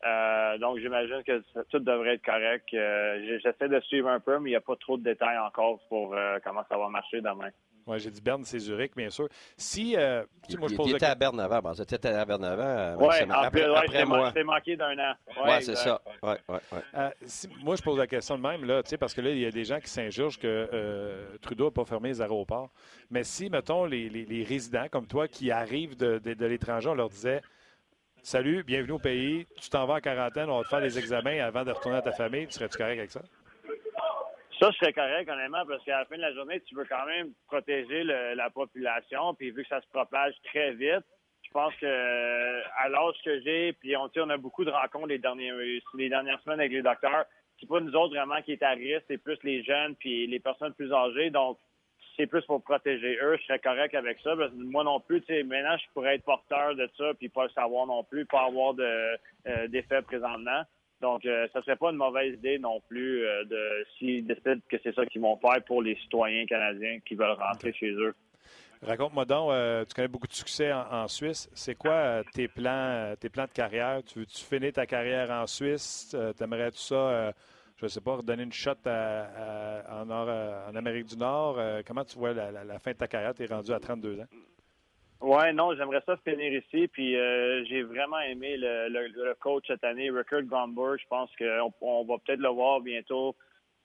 [0.06, 2.66] Euh, donc, j'imagine que tout devrait être correct.
[2.72, 5.78] Euh, j'essaie de suivre un peu, mais il n'y a pas trop de détails encore
[5.88, 7.50] pour euh, comment ça va marcher demain.
[7.86, 9.28] Oui, j'ai dit Berne, c'est Zurich, bien sûr.
[9.56, 9.96] Si,
[10.58, 11.60] moi, je pose à Berne avant.
[11.60, 13.06] Bon, c'était à Berne avant.
[13.06, 14.30] Oui, après, après moi.
[14.34, 15.14] C'est manqué d'un an.
[15.28, 16.00] Oui, ouais, c'est ça.
[16.22, 19.38] Ouais, ouais, si, moi, je pose la question de même, là, parce que là, il
[19.38, 22.70] y a des gens qui s'injurent que Trudeau n'a pas fermé les aéroports.
[23.10, 26.94] Mais si, mettons, les, les, résidents comme toi qui arrivent de, de, de l'étranger, on
[26.94, 27.40] leur disait
[28.22, 29.46] Salut, bienvenue au pays.
[29.60, 32.02] Tu t'en vas en quarantaine, on va te faire des examens avant de retourner à
[32.02, 32.46] ta famille.
[32.46, 33.22] Tu serais-tu correct avec ça?
[34.60, 37.06] Ça, je serais correct, honnêtement, parce qu'à la fin de la journée, tu veux quand
[37.06, 39.34] même protéger la population.
[39.34, 41.04] Puis vu que ça se propage très vite,
[41.42, 45.18] je pense que à l'âge que j'ai, puis on, on a beaucoup de rencontres les,
[45.18, 47.24] derniers, les dernières semaines avec les docteurs.
[47.58, 50.40] C'est pas nous autres vraiment qui est à risque, c'est plus les jeunes puis les
[50.40, 51.30] personnes plus âgées.
[51.30, 51.58] Donc,
[52.20, 54.34] c'est plus pour protéger eux, je serais correct avec ça.
[54.54, 57.50] moi non plus, tu sais, maintenant, je pourrais être porteur de ça, puis pas le
[57.50, 59.16] savoir non plus, pas avoir euh,
[59.68, 60.62] d'effet présentement.
[61.00, 64.76] Donc, euh, ça serait pas une mauvaise idée non plus euh, de s'ils décident que
[64.82, 68.14] c'est ça qu'ils vont faire pour les citoyens canadiens qui veulent rentrer chez eux.
[68.82, 69.52] Raconte-moi donc,
[69.88, 71.50] tu connais beaucoup de succès en, Suisse.
[71.52, 74.00] C'est quoi tes plans, tes plans de carrière?
[74.06, 76.16] Tu veux-tu finir ta carrière en Suisse?
[76.38, 77.34] T'aimerais-tu ça
[77.80, 81.56] je ne sais pas, redonner une shot en, en, Amérique du Nord.
[81.58, 83.34] Euh, comment tu vois la, fin de ta carrière?
[83.34, 84.26] Tu es rendu à 32 ans.
[85.22, 86.88] Ouais, non, j'aimerais ça finir ici.
[86.88, 90.98] Puis euh, j'ai vraiment aimé le, coach cette année, Rickard Gomberg.
[91.00, 93.34] Je pense qu'on on va peut-être le voir bientôt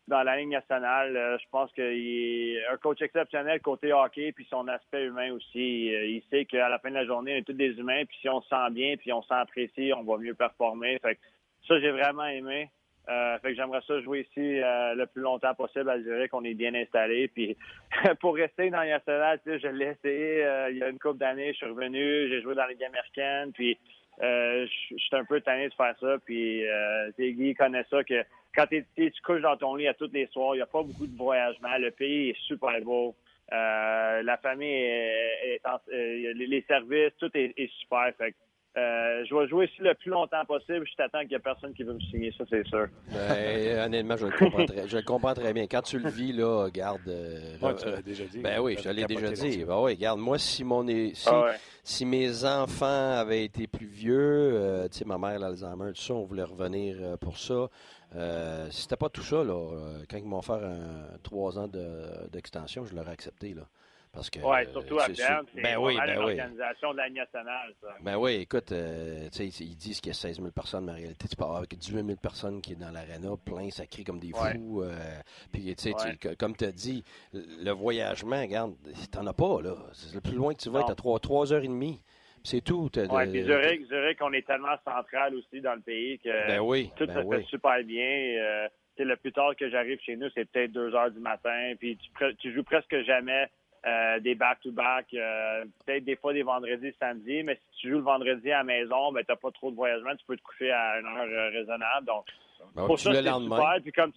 [0.10, 1.16] dans la ligne nationale.
[1.16, 5.86] Euh, je pense qu'il est un coach exceptionnel côté hockey, puis son aspect humain aussi.
[5.88, 8.28] Il sait qu'à la fin de la journée, on est tous des humains, puis si
[8.28, 11.00] on se sent bien, puis on s'apprécie, on va mieux performer.
[11.00, 11.18] Fait
[11.66, 12.70] ça, j'ai vraiment aimé.
[13.08, 16.43] Euh, fait que j'aimerais ça jouer ici euh, le plus longtemps possible à Zurich, qu'on
[16.43, 17.28] est bien installé.
[17.28, 17.56] Puis
[18.20, 21.51] pour rester dans la nationale, je l'ai essayé euh, il y a une couple d'années.
[21.53, 23.51] Je suis revenu, j'ai joué dans les Ligue américaine.
[23.53, 23.78] Puis
[24.22, 26.18] je suis un peu tanné de faire ça.
[26.26, 26.64] Puis
[27.20, 28.24] Guy connaît ça que
[28.56, 31.06] quand tu couches dans ton lit à tous les soirs, il n'y a pas beaucoup
[31.06, 31.78] de voyagement.
[31.78, 33.14] Le pays est super beau.
[33.51, 38.12] la famille est, les services, tout est, super.
[38.18, 38.34] Fait
[38.78, 40.86] euh, je vais jouer ici le plus longtemps possible.
[40.89, 42.88] Je t'attends qu'il n'y ait personne qui veut me signer, ça, c'est sûr.
[43.11, 45.65] Ben, honnêtement, je le, comprends très, je le comprends très bien.
[45.67, 47.07] Quand tu le vis, là, garde.
[47.07, 48.39] Euh, ouais, tu l'as déjà dit.
[48.39, 49.63] Ben oui, je l'ai déjà dit.
[49.63, 51.51] Ben oui, regarde, moi, si, mon, si, ah
[51.86, 56.15] si mes enfants avaient été plus vieux, euh, tu sais, ma mère, l'Alzheimer, tout ça,
[56.15, 57.69] on voulait revenir euh, pour ça.
[58.15, 59.71] Euh, si c'était pas tout ça, là,
[60.09, 61.69] quand ils m'ont fait un, trois ans
[62.32, 63.53] d'extension, je l'aurais accepté.
[63.53, 63.67] Là.
[64.18, 67.74] Oui, surtout à Berne, c'est ben oui, ben l'organisation de la nationale.
[67.82, 67.88] Ça.
[68.01, 71.28] Ben oui, écoute, euh, ils disent qu'il y a 16 000 personnes, mais en réalité,
[71.28, 74.32] tu parles avec 18 000 personnes qui sont dans l'aréna, plein, ça crie comme des
[74.32, 74.84] fous.
[74.84, 74.95] Euh,
[75.51, 75.93] puis, tu sais,
[76.38, 77.03] comme tu as dit,
[77.34, 78.76] le voyagement, regarde,
[79.11, 79.76] t'en as pas, là.
[79.93, 82.01] C'est le plus loin que tu vas, tu as 3, 3 heures et demie.
[82.43, 82.91] C'est tout.
[82.95, 86.91] Oui, puis Zurich, Zurich, on est tellement central aussi dans le pays que ben oui,
[86.95, 88.05] tout ben se fait super bien.
[88.05, 88.68] Euh,
[88.99, 91.74] le plus tard que j'arrive chez nous, c'est peut-être 2 heures du matin.
[91.80, 93.49] Puis tu, tu joues presque jamais
[93.86, 98.03] euh, des back-to-back, euh, peut-être des fois des vendredis, samedis, mais si tu joues le
[98.03, 100.71] vendredi à la maison, ben, tu n'as pas trop de voyagement, tu peux te coucher
[100.71, 102.07] à une heure euh, raisonnable.
[102.07, 102.25] Donc,
[102.73, 103.75] pour ça, c'est super.
[103.83, 104.11] Puis comme,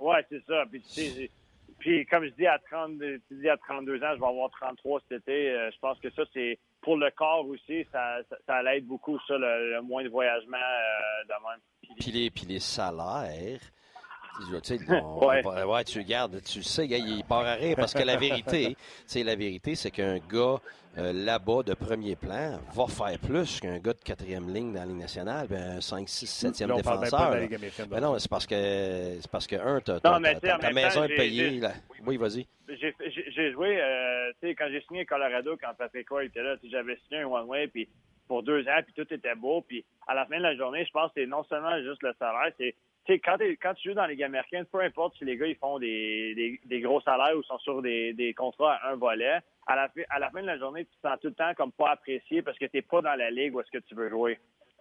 [0.00, 0.64] ouais, c'est ça.
[0.70, 1.30] Puis,
[1.78, 5.00] puis comme je dis à 30, tu dis à 32 ans, je vais avoir 33
[5.08, 5.70] cet été.
[5.72, 9.80] je pense que ça, c'est pour le corps aussi, ça, ça, l'aide beaucoup, ça, le,
[9.80, 10.58] moins de voyagement
[11.24, 11.96] de même.
[11.98, 13.60] Puis les, puis les salaires,
[15.66, 15.84] ouais.
[15.84, 18.76] tu regardes, tu sais, il part à rire parce que la vérité,
[19.06, 20.60] c'est la vérité, c'est qu'un gars
[20.96, 24.86] euh, là-bas de premier plan va faire plus qu'un gars de quatrième ligne dans la
[24.86, 27.36] Ligue nationale, ben, un 5, 6, 7e défenseur.
[27.88, 30.18] ben non, c'est parce que c'est parce que un, ta, ta,
[30.72, 31.60] maison est payée.
[32.06, 32.46] Oui, vas-y.
[32.68, 36.98] J'ai joué, euh, tu sais, quand j'ai signé Colorado, quand Patrick Roy était là, j'avais
[37.08, 37.88] signé un one-way, puis
[38.26, 39.62] pour deux ans, puis tout était beau.
[39.62, 42.14] Puis à la fin de la journée, je pense que c'est non seulement juste le
[42.18, 42.74] salaire, c'est
[43.06, 45.78] quand, quand, tu joues dans les Ligues américaines, peu importe si les gars ils font
[45.78, 49.88] des, des, gros salaires ou sont sur des, des, contrats à un volet, à la,
[50.10, 52.42] à la fin de la journée, tu te sens tout le temps comme pas apprécié
[52.42, 54.38] parce que tu n'es pas dans la ligue où est-ce que tu veux jouer.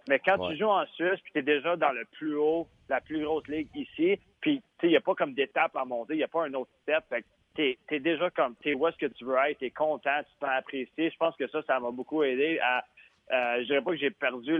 [0.10, 3.00] Mais quand tu joues en Suisse, puis tu es déjà dans le plus haut, la
[3.00, 6.24] plus grosse ligue ici, puis il n'y a pas comme d'étape à monter, il n'y
[6.24, 7.04] a pas un autre step.
[7.10, 9.70] Fait tu es, déjà comme, tu es où est-ce que tu veux être, tu es
[9.70, 11.10] content, tu te sens apprécié.
[11.10, 12.84] Je pense que ça, ça m'a beaucoup aidé à
[13.32, 14.58] euh, je dirais pas que j'ai perdu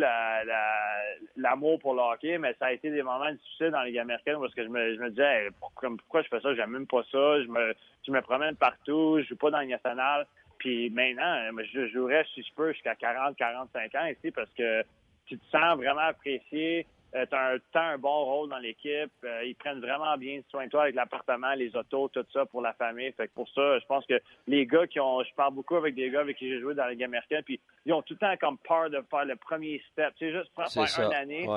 [1.36, 4.38] l'amour pour le hockey, mais ça a été des moments difficiles dans les Ligues américaines
[4.40, 7.42] parce que je me, je me disais pourquoi, je fais ça, j'aime même pas ça,
[7.42, 7.74] je me,
[8.06, 10.26] je me promène partout, je joue pas dans les nationales.
[10.60, 14.84] Puis maintenant, je jouerais si je peux jusqu'à 40, 45 ans ici parce que
[15.26, 16.88] tu te sens vraiment apprécié.
[17.16, 19.12] Euh, tu as un, un bon rôle dans l'équipe.
[19.24, 22.62] Euh, ils prennent vraiment bien soin de toi avec l'appartement, les autos, tout ça pour
[22.62, 23.12] la famille.
[23.12, 25.94] Fait que pour ça, je pense que les gars qui ont, je parle beaucoup avec
[25.94, 28.20] des gars avec qui j'ai joué dans la Ligue américaine, puis ils ont tout le
[28.20, 30.14] temps comme peur de faire le premier step.
[30.18, 31.48] C'est juste pour faire une année.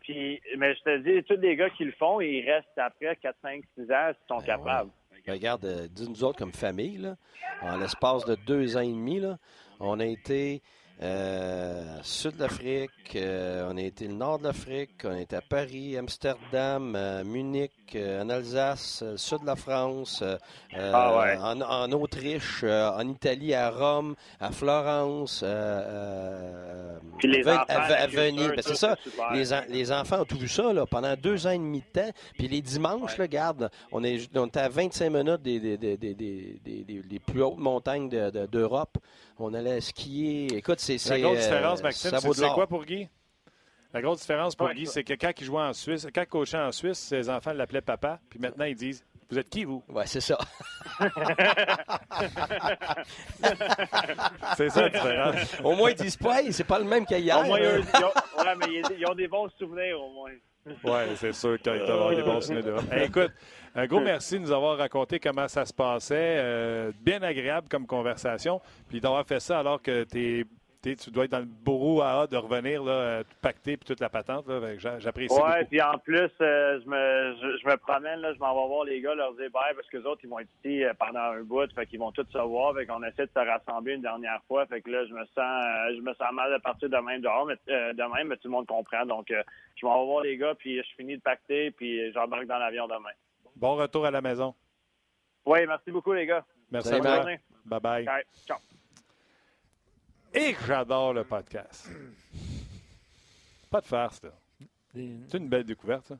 [0.00, 3.36] Puis, mais je te dis, tous les gars qui le font, ils restent après 4,
[3.40, 4.90] 5, 6 ans s'ils sont ben capables.
[5.24, 7.16] Ben, regarde, euh, dis-nous autres comme famille, là,
[7.60, 9.38] en l'espace de deux ans et demi, là,
[9.78, 10.60] on a été
[11.00, 15.40] euh, Sud d'Afrique, euh, on a été le nord de l'Afrique, on a été à
[15.40, 20.24] Paris, Amsterdam, euh, Munich, en Alsace, sud de la France,
[20.74, 28.48] ah en, Autriche, en Italie, à Rome, à Florence, à, Venise.
[28.48, 28.96] Ben, c'est ça.
[29.34, 32.10] Les, les, enfants ont tout vu ça là, pendant deux ans et demi de temps.
[32.38, 37.42] Puis les dimanches, regarde, on, est, on à 25 minutes des, des, des, des plus
[37.42, 38.96] hautes montagnes d'Europe.
[39.44, 40.56] On allait skier.
[40.56, 41.04] Écoute, c'est.
[41.08, 43.08] La grosse différence, euh, Maxime, c'est quoi pour Guy?
[43.92, 46.58] La grosse différence pour Guy, c'est que quand il jouait en Suisse, quand il coachait
[46.58, 49.82] en Suisse, ses enfants l'appelaient papa, puis maintenant ils disent Vous êtes qui, vous?
[49.88, 50.38] Ouais, c'est ça.
[54.56, 55.60] c'est ça la différence.
[55.64, 57.40] Au moins, ils disent pas, c'est pas le même qu'hier.
[57.40, 58.12] Au moins, ils ont,
[58.44, 60.30] ouais, mais ils ont des bons souvenirs, au moins.
[60.66, 62.76] Oui, c'est sûr qu'il doit avoir des bons souvenirs.
[63.02, 63.32] écoute,
[63.74, 66.36] un gros merci de nous avoir raconté comment ça se passait.
[66.38, 68.60] Euh, bien agréable comme conversation.
[68.88, 70.46] Puis d'avoir fait ça alors que tu
[71.10, 74.46] dois être dans le bourreau à de revenir, là, euh, pacté puis toute la patente.
[74.98, 75.34] J'apprécie.
[75.34, 78.84] Oui, puis en plus, euh, je, me, je, me promène, là, je m'en vais voir
[78.84, 81.42] les gars, leur dire bye parce que les autres, ils vont être ici pendant un
[81.42, 84.40] bout, fait qu'ils vont tous se voir, fait qu'on essaie de se rassembler une dernière
[84.48, 84.66] fois.
[84.66, 85.64] Fait que là, je me sens
[85.96, 87.56] je me sens mal de partir demain dehors, mais
[87.94, 89.06] demain, mais tout le monde comprend.
[89.06, 92.58] Donc je m'en vais voir les gars, puis je finis de pacter, puis j'embarque dans
[92.58, 93.10] l'avion demain.
[93.56, 94.54] Bon retour à la maison.
[95.44, 96.44] Oui, merci beaucoup, les gars.
[96.70, 97.00] Merci.
[97.00, 98.04] Bye bye.
[98.04, 98.24] bye.
[98.46, 98.58] Ciao.
[100.34, 101.88] Et j'adore le podcast.
[103.70, 104.30] Pas de farce, là.
[104.94, 106.18] C'est une belle découverte, ça.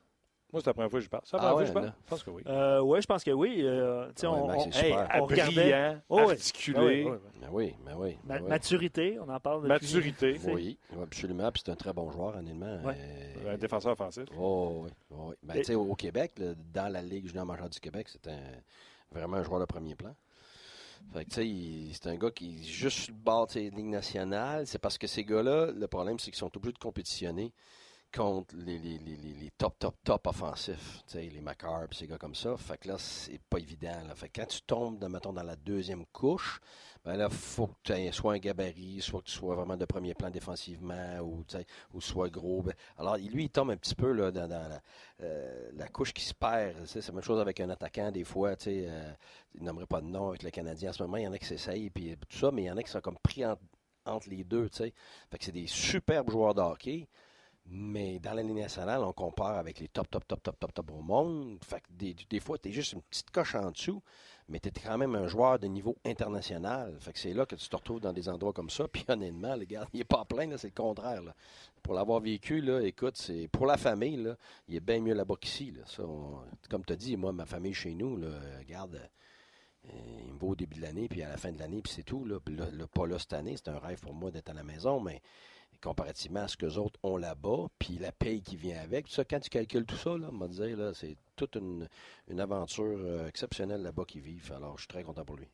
[0.53, 1.23] Moi, c'est la première fois que je parle.
[1.25, 1.87] C'est la Ah fois ouais, que je parle?
[1.87, 1.95] là.
[2.05, 2.43] Je pense que oui.
[2.47, 3.63] Euh, oui, je pense que oui.
[3.63, 5.09] Euh, sais, Ouais, on, on- c'est super.
[5.15, 5.97] on regardait.
[6.11, 7.31] Oh, articulé, Ah oui, oui, oui.
[7.41, 8.19] Ben oui, oui.
[8.25, 8.49] Ma- oui.
[8.51, 9.69] Maturité, on en parle depuis.
[9.73, 11.51] maturité, Oui, absolument.
[11.53, 12.83] Puis c'est un très bon joueur, honnêtement.
[12.83, 12.95] Ouais.
[12.99, 14.25] Euh, un défenseur offensif.
[14.39, 15.35] Oh, oui, oui.
[15.43, 18.09] Ben, Et- tu sais, au, au Québec, là, dans la Ligue junior majeure du Québec,
[18.11, 18.39] c'est un,
[19.11, 20.15] vraiment un joueur de premier plan.
[21.13, 24.67] Fait que, tu sais, c'est un gars qui juste sur le bord de.
[24.67, 27.53] C'est parce que ces gars-là, le problème, c'est qu'ils sont obligés de compétitionner
[28.15, 31.03] contre les, les, les, les- top, top, top offensifs.
[31.15, 32.57] Les puis ces gars comme ça.
[32.57, 33.97] Fait que là, c'est pas évident.
[34.15, 36.61] Fait que quand tu tombes, dans, dans la deuxième couche,
[37.05, 39.85] ben là, faut que tu aies soit un gabarit, soit que tu sois vraiment de
[39.85, 41.45] premier plan défensivement, ou,
[41.95, 42.63] ou soit gros.
[42.63, 44.81] Ben, alors, lui, il tombe un petit peu là, dans, la,
[45.23, 46.77] euh, la couche qui se perd.
[46.87, 48.55] C'est la même chose avec un attaquant, des fois.
[48.59, 49.13] Sais, euh,
[49.55, 51.17] il nommerait pas de nom avec le Canadien en ce moment.
[51.17, 52.91] Il y en a qui s'essayent, puis tout ça, mais il y en a qui
[52.91, 53.45] sont comme pris
[54.05, 54.69] entre, les deux.
[54.73, 54.93] sais.
[55.31, 57.09] Fait que c'est des superbes joueurs de hockey.
[57.67, 60.91] Mais dans la ligne nationale, on compare avec les top, top, top, top, top, top
[60.91, 61.59] au monde.
[61.65, 64.03] Fait que des, fois, tu es juste une petite coche en dessous,
[64.49, 66.97] mais tu es quand même un joueur de niveau international.
[67.01, 68.89] Fait que c'est là que tu te retrouves dans des endroits comme ça.
[68.93, 71.23] Puis honnêtement, le gars, il n'est pas plein, c'est le contraire.
[71.83, 74.37] Pour l'avoir vécu, là, écoute, c'est pour la famille, là,
[74.69, 75.73] il est bien mieux là-bas qu'ici.
[76.69, 79.01] Comme tu as dit, moi, ma famille chez nous, là, regarde,
[79.89, 81.93] euh, il me va au début de l'année, puis à la fin de l'année, puis
[81.93, 82.25] c'est tout.
[82.25, 82.39] Là.
[82.41, 82.57] Puis
[82.95, 85.21] pas là cette année, c'est un rêve pour moi d'être à la maison, mais
[85.83, 89.07] comparativement à ce que les autres ont là-bas, puis la paye qui vient avec.
[89.07, 91.89] Puis ça, quand tu calcules tout ça, là, on va dire, là, c'est toute une,
[92.29, 94.53] une aventure euh, exceptionnelle là-bas qu'ils vivent.
[94.55, 95.49] Alors, je suis très content pour lui.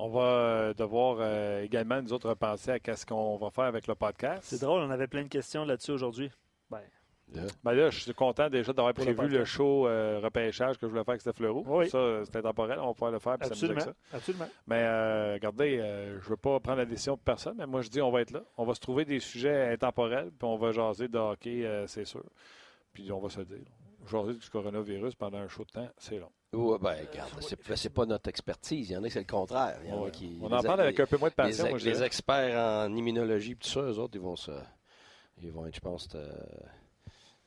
[0.00, 3.88] On va euh, devoir euh, également, nous autres, repenser à ce qu'on va faire avec
[3.88, 4.44] le podcast.
[4.44, 6.30] C'est drôle, on avait plein de questions là-dessus aujourd'hui.
[6.70, 6.82] Ben,
[7.34, 10.86] Là, Ben là, je suis content déjà d'avoir le prévu le, show euh, repêchage que
[10.86, 11.62] je voulais faire avec Steph Leroux.
[11.66, 11.88] Oui.
[11.90, 13.96] Ça, euh, c'est intemporel, on va pouvoir le faire puis s'amuser avec absolument.
[14.10, 14.16] ça.
[14.16, 14.48] Absolument.
[14.66, 17.82] Mais euh, regardez, euh, je ne veux pas prendre la décision de personne, mais moi
[17.82, 18.42] je dis on va être là.
[18.56, 22.06] On va se trouver des sujets intemporels, puis on va jaser de hockey, euh, c'est
[22.06, 22.24] sûr.
[22.94, 23.64] Puis on va se dire.
[24.10, 26.30] Jaser du coronavirus pendant un show de temps, c'est long.
[26.54, 28.88] Ouais, ben, regarde, c'est, c'est pas notre expertise.
[28.88, 29.78] Il y en a qui c'est le contraire.
[29.84, 30.10] Il y en a Ouais.
[30.10, 32.58] qui- on en les- parle avec les- un peu moins de passion, moi les experts
[32.58, 34.52] en immunologie, tout ça, eux autres, ils vont se.
[35.42, 36.26] Ils vont être, je pense, euh,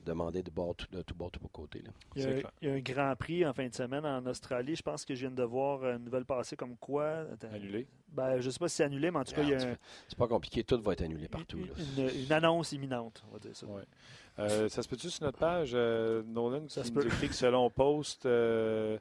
[0.06, 1.80] demander de, bord, tout- de tout bord, tout pour côté.
[1.80, 1.90] Là.
[2.16, 2.52] Il y, a, clair.
[2.62, 4.76] il y a un grand prix en fin de semaine en Australie.
[4.76, 7.26] Je pense que je viens de voir une nouvelle passée comme quoi.
[7.34, 7.52] Attends.
[7.54, 7.88] Annulé.
[8.10, 9.62] Ben, je ne sais pas si c'est annulé, mais en tout cas, il y a
[9.72, 9.76] un-
[10.08, 11.60] C'est pas compliqué, tout va être annulé partout.
[11.60, 11.74] là.
[11.98, 13.66] une, une annonce imminente, on va dire ça.
[13.68, 13.84] Ouais.
[14.40, 17.08] Euh, ça se peut-tu sur notre page, euh, Nolan, Ça qui se nous peut.
[17.08, 18.98] écrit que selon Post, euh,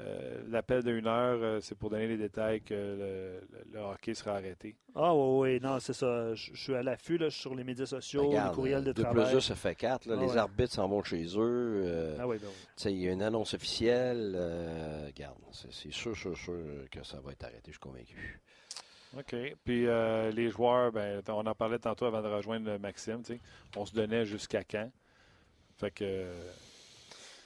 [0.00, 4.12] euh, l'appel d'une heure, euh, c'est pour donner les détails que le, le- le hockey
[4.14, 4.76] sera arrêté.
[4.94, 6.34] Ah oui, oui, non, c'est ça.
[6.34, 9.02] Je, je suis à l'affût là, sur les médias sociaux, Regarde, les courriels de 2
[9.02, 9.24] travail.
[9.24, 10.06] plus 2, ça fait 4.
[10.10, 10.36] Ah les ouais.
[10.36, 11.38] arbitres s'en vont chez eux.
[11.86, 12.54] euh, Ah oui, ben oui.
[12.76, 14.34] tu sais, Il y a une annonce officielle.
[14.36, 16.54] euh, regarde, c'est, sûr, sûr, sûr
[16.90, 18.40] que ça va être arrêté, je suis convaincu.
[19.16, 19.34] OK.
[19.64, 23.22] Puis euh, les joueurs, ben, on en parlait tantôt avant de rejoindre Maxime.
[23.22, 23.40] tu sais,
[23.76, 24.90] On se donnait jusqu'à quand?
[25.78, 26.04] Fait que.
[26.04, 26.50] euh,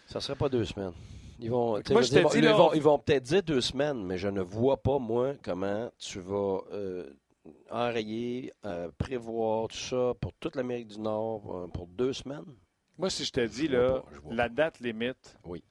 [0.08, 0.94] Ça serait pas deux semaines.
[1.42, 4.04] Ils vont, moi, dire, dis, ils là, vont, on- ils vont peut-être dire deux semaines,
[4.04, 7.10] mais je ne vois pas, moi, comment tu vas euh,
[7.70, 12.44] enrayer, euh, prévoir tout ça pour toute l'Amérique du Nord euh, pour deux semaines.
[12.98, 15.62] moi, si je te dis, Je là, pas, la date limite, Oui.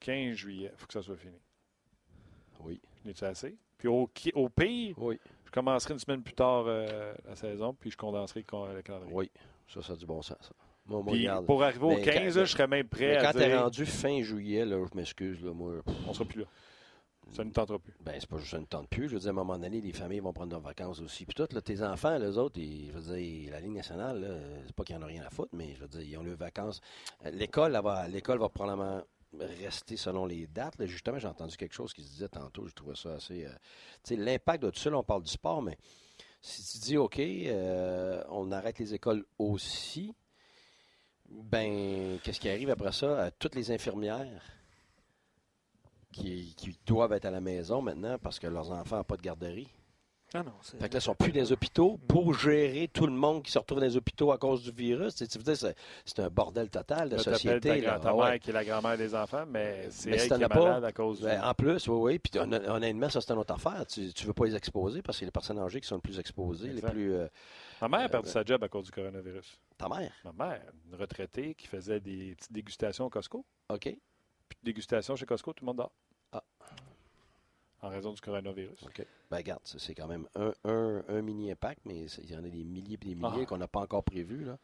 [0.00, 1.38] 15 juillet, il faut que ça soit fini.
[2.60, 2.80] Oui.
[3.04, 3.56] N'es-tu assez?
[3.76, 5.18] Puis au, pire, Oui.
[5.44, 9.14] je commencerai une semaine plus tard la saison, puis je condenserai le con- le calendrier.
[9.14, 9.30] Oui.
[9.68, 10.38] Ça, ça a du bon sens.
[10.40, 10.50] ça.
[10.88, 11.46] Moi, moi, Puis regarde.
[11.46, 13.60] pour arriver au Mais 15, quand- là, je serais même prêt à quand t'es dire
[13.62, 15.82] rendu fin juillet, là, je m'excuse, là, moi.
[15.84, 16.46] pff, on sera plus là.
[17.30, 17.92] Ça ne tentera plus.
[18.00, 19.06] Ben, c'est pas juste une tente plus.
[19.10, 21.26] Je veux dire, à un moment donné, les familles vont prendre leurs vacances aussi.
[21.26, 24.74] Puis tout, là, tes enfants, les autres, ils- je veux dire, la Ligue nationale, c'est
[24.74, 26.80] pas qu'ils en ont rien à foutre, mais je veux dire, ils ont leurs vacances.
[27.26, 29.02] Euh, L'école, va, l'école va probablement
[29.38, 30.78] rester selon les dates.
[30.78, 30.86] là.
[30.86, 33.44] Justement, j'ai entendu quelque chose qui se disait tantôt, je trouvais ça assez.
[33.44, 33.50] euh,
[34.02, 35.76] tu sais, l'impact de tout ça, là, on parle du sport, mais
[36.40, 40.14] si tu dis, OK, euh, on arrête les écoles aussi,
[41.30, 44.42] ben, qu'est-ce qui arrive après ça à toutes les infirmières?
[46.12, 49.22] Qui, qui doivent être à la maison maintenant parce que leurs enfants n'ont pas de
[49.22, 49.68] garderie?
[50.34, 50.78] Ah non, c'est.
[50.78, 53.50] Fait que là, ils sont plus dans les hôpitaux pour gérer tout le monde qui
[53.50, 55.14] se retrouve dans les hôpitaux à cause du virus.
[55.14, 55.74] Tu sais, tu veux dire, c'est,
[56.04, 57.60] c'est un bordel total de Là, société.
[57.60, 57.80] ta, là.
[57.80, 58.38] grand- ta Ah mère ouais.
[58.38, 60.84] qui est la grand-mère des enfants, mais c'est Mais elle si qui est pas, malade
[60.84, 61.24] à cause du...
[61.24, 62.18] Ben, en plus, oui, oui.
[62.18, 63.86] Puis hon- honnêtement, ça, c'est une autre affaire.
[63.86, 66.00] Tu ne veux pas les exposer parce que c'est les personnes âgées qui sont les
[66.02, 66.86] plus exposées, Exact.
[66.88, 67.12] les plus.
[67.14, 67.28] euh,
[67.80, 69.58] Ma mère a perdu ben- sa job à cause du coronavirus.
[69.76, 70.12] ta mère?
[70.24, 73.44] Ma mère, une retraitée qui faisait des petites dégustations au Costco.
[73.68, 73.82] OK.
[74.48, 75.92] Puis dégustation chez Costco, tout le monde dort.
[76.32, 76.42] Ah.
[77.80, 78.82] En raison du coronavirus.
[78.82, 79.06] OK.
[79.30, 82.64] Ben, regarde, c'est quand même un, un, un mini-impact, mais il y en a des
[82.64, 83.46] milliers et des milliers Ah.
[83.46, 84.44] qu'on n'a pas encore prévus.
[84.44, 84.58] Là.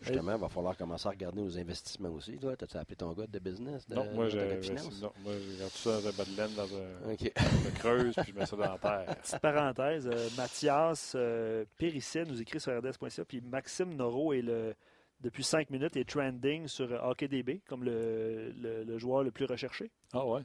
[0.00, 2.36] Justement, il va falloir commencer à regarder nos investissements aussi.
[2.38, 3.88] Toi, as-tu appelé ton gars de business?
[3.88, 5.00] De, non, moi, finance?
[5.00, 7.32] non, moi, je garde tout ça dans un bas de laine, dans un, OK.
[7.34, 9.16] je creuse, puis je mets ça dans la terre.
[9.22, 14.74] Petite parenthèse, euh, Mathias euh, Périsset nous écrit sur RDS.ca, puis Maxime Noro est le
[15.20, 19.90] depuis cinq minutes, est trending sur HockeyDB comme le, le, le joueur le plus recherché.
[20.12, 20.42] Ah ouais?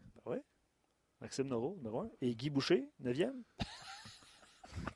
[1.21, 2.09] Maxime Noro, numéro 1.
[2.21, 3.31] Et Guy Boucher, 9e.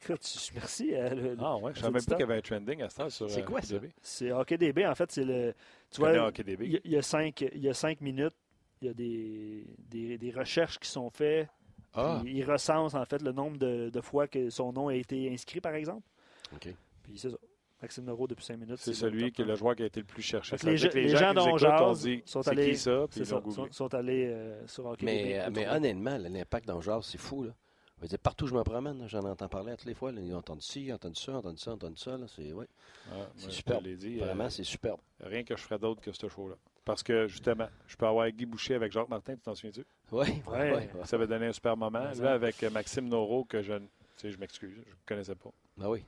[0.04, 0.96] Écoute, merci.
[0.96, 2.96] à le- Ah ouais, je savais même pas qu'il y avait un trending à ce
[2.98, 3.76] temps sur C'est euh, quoi, ça?
[3.76, 3.94] HockeyDB.
[4.02, 5.54] C'est HockeyDB, en fait, c'est le.
[5.92, 6.62] Tu vois, HockeyDB?
[6.66, 8.36] il y, a, il y a cinq, il y a cinq minutes,
[8.82, 11.48] il y a des, des, des recherches qui sont faites.
[11.94, 15.32] Ah, Il recense, en fait, le nombre de, de fois que son nom a été
[15.32, 16.06] inscrit, par exemple.
[16.54, 16.68] OK.
[17.04, 17.38] Puis c'est ça.
[17.82, 18.78] Maxime Noro, depuis cinq minutes.
[18.80, 20.56] C'est celui qui est le joueur qui a été le plus cherché.
[20.64, 23.06] Les, gens- que les gens qui nous dont jase dit sont c'est allés, qui ça,
[23.12, 25.52] puis ils sont, sont allés euh, sur HockeyDB.
[25.54, 27.44] Mais, honnêtement, l'impact dans le genre, c'est fou.
[27.44, 27.52] Là.
[27.98, 30.12] Je veux dire, partout où je me promène, j'en entends parler à toutes les fois.
[30.12, 30.20] là.
[30.22, 31.98] Ils ont entendu ci, ils ont entendu ça, ils ont entendu ça, ils ont entendu
[31.98, 32.18] ça.
[32.18, 32.26] là.
[32.28, 32.68] C'est, ouais,
[33.12, 33.88] Ah, superbe.
[33.88, 34.18] dit.
[34.18, 35.00] vraiment, euh, c'est superbe.
[35.22, 36.56] rien que je ferais d'autre que ce show-là.
[36.84, 39.86] Parce que, justement, je peux avoir Guy Boucher avec Jacques Martin, tu t'en souviens-tu?
[40.12, 40.90] Oui, ouais, ouais.
[41.06, 42.12] Ça avait donné un super moment.
[42.20, 43.74] Là, avec Maxime Noro, que je.
[43.78, 43.88] Tu
[44.18, 45.50] sais, je m'excuse, je ne connaissais pas.
[45.78, 46.04] Ben oui.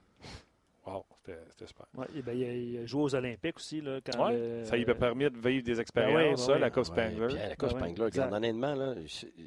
[0.88, 1.86] Wow, c'était super.
[1.98, 3.82] Ouais, et ben, il, a, il a joué aux Olympiques aussi.
[3.82, 6.54] Là, quand Ouais, le- ça lui a permis de vivre des expériences, ben ça, ben
[6.56, 6.62] oui.
[6.62, 7.20] la Coupe Spangler.
[7.36, 8.96] euh, la Coupe Ben Spangler, honnêtement, là,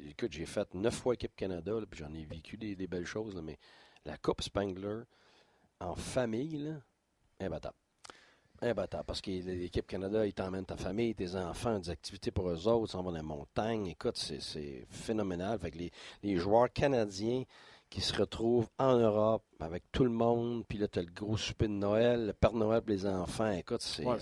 [0.09, 3.05] écoute, j'ai fait neuf fois équipe Canada, là, puis j'en ai vécu des, des belles
[3.07, 3.57] choses, là, mais
[4.05, 5.01] la Coupe Spangler
[5.79, 6.73] en famille, là,
[7.39, 7.75] imbattable.
[8.63, 9.05] Imbattable.
[9.07, 12.85] Parce que l'équipe Canada, ils t'emmènent ta famille, tes enfants, des activités pour eux autres,
[12.87, 13.87] ils s'en vont dans la montagne.
[13.87, 15.57] Écoute, c'est- c'est phénoménal.
[15.57, 17.43] Fait que les, les joueurs canadiens
[17.91, 21.37] qui se retrouvent en Europe avec tout le monde, puis là, tu as le gros
[21.37, 23.51] souper de Noël, le Père Noël pour les enfants.
[23.51, 24.03] Écoute, c'est.
[24.05, 24.17] Ouais,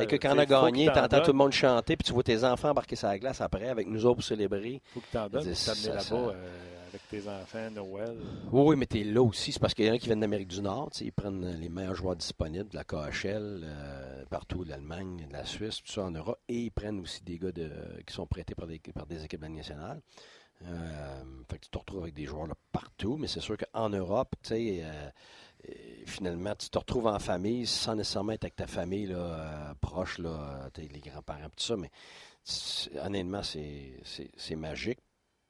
[0.00, 2.04] et que quand Tu on a gagné, qu'il t'en t'entends tout le monde chanter, puis
[2.06, 4.82] tu vois tes enfants embarquer sur la glace après avec nous autres pour célébrer.
[4.86, 6.14] faut que tu t'en donnes pour t'amener là-bas ça.
[6.14, 8.16] euh, avec tes enfants, Noël.
[8.50, 9.52] Oui, mais t'es là aussi.
[9.52, 10.90] C'est parce qu'il y en a qui viennent d'Amérique du Nord.
[10.90, 15.32] tu Ils prennent les meilleurs joueurs disponibles de la KHL, euh, partout, de l'Allemagne, de
[15.34, 16.38] la Suisse, tout ça en Europe.
[16.48, 17.70] Et ils prennent aussi des gars de,
[18.06, 20.00] qui sont prêtés par des, par des équipes de la Ligue nationale.
[20.64, 23.88] Euh, fait que tu te retrouves avec des joueurs là, partout, mais c'est sûr qu'en
[23.90, 24.82] Europe, tu euh,
[25.68, 25.72] euh,
[26.06, 30.68] finalement, tu te retrouves en famille sans nécessairement être avec ta famille là, proche, là,
[30.76, 31.90] les grands-parents, tout ça, mais
[33.00, 35.00] honnêtement, c'est magique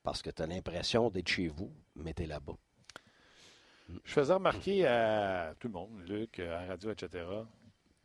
[0.02, 2.56] parce que tu as l'impression d'être chez vous, mais tu es là-bas.
[4.04, 7.24] Je faisais remarquer à tout le monde, Luc, la radio, etc.,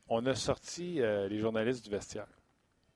[0.08, 2.28] on a sorti les journalistes du vestiaire.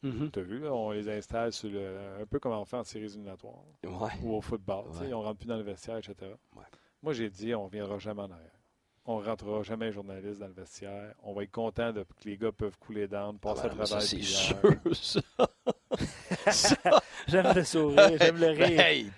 [0.01, 2.83] Tu as vu, là, on les installe sur le, un peu comme on fait en
[2.83, 4.11] séries éliminatoires Ouais.
[4.23, 4.85] ou au football.
[4.91, 5.13] tu sais, Ouais.
[5.13, 6.15] On ne rentre plus dans le vestiaire, etc.
[6.55, 6.63] Ouais.
[7.01, 8.51] Moi, j'ai dit, on ne viendra jamais en arrière.
[9.05, 11.13] On ne rentrera jamais journaliste dans le vestiaire.
[11.23, 13.85] On va être content de, que les gars peuvent couler down, Ah passer ben, à
[13.85, 14.55] travers c'est le sûr,
[14.93, 15.21] ça.
[17.27, 18.57] J'aime le sourire, j'aime le rire.
[18.67, 19.11] Ben, Hey,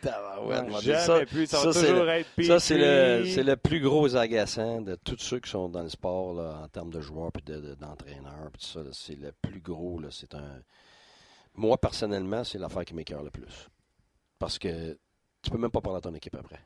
[0.50, 3.18] tabarouette, Ouais, m'a dit Jamais ça, plus, ça, c'est toujours le- être ça, c'est le,
[3.20, 3.32] Petrie.
[3.34, 6.68] c'est le plus gros agaçant de tous ceux qui sont dans le sport là, en
[6.68, 8.50] termes de joueurs et de, de- d'entraîneurs.
[8.52, 10.00] puis ça, là, c'est le plus gros.
[10.00, 10.62] Là, c'est un...
[11.56, 13.68] Moi, personnellement, c'est l'affaire qui m'écœure le plus.
[14.38, 14.97] Parce que
[15.41, 16.60] tu peux même pas parler à ton équipe après.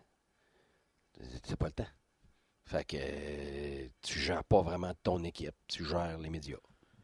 [1.43, 1.88] C'est pas le temps.
[2.65, 6.57] Fait que tu gères pas vraiment ton équipe, tu gères les médias.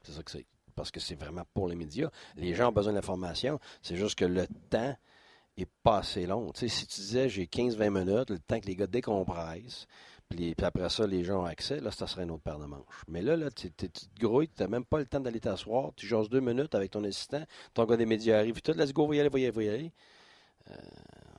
[0.03, 0.45] C'est ça que c'est.
[0.75, 2.09] Parce que c'est vraiment pour les médias.
[2.35, 3.59] Les gens ont besoin d'informations.
[3.81, 4.95] C'est juste que le temps
[5.57, 6.51] est pas assez long.
[6.55, 9.87] Si tu disais j'ai 15-20 minutes, le temps que les gars décompressent,
[10.29, 13.03] puis, après ça, les gens ont accès, là, ça serait une autre paire de manches.
[13.07, 13.87] Mais là, là tu, te
[14.19, 17.03] grouilles, tu n'as même pas le temps d'aller t'asseoir, tu jases deux minutes avec ton
[17.03, 17.43] assistant,
[17.73, 19.91] ton gars des médias arrive, tout, let's go, va y aller, va y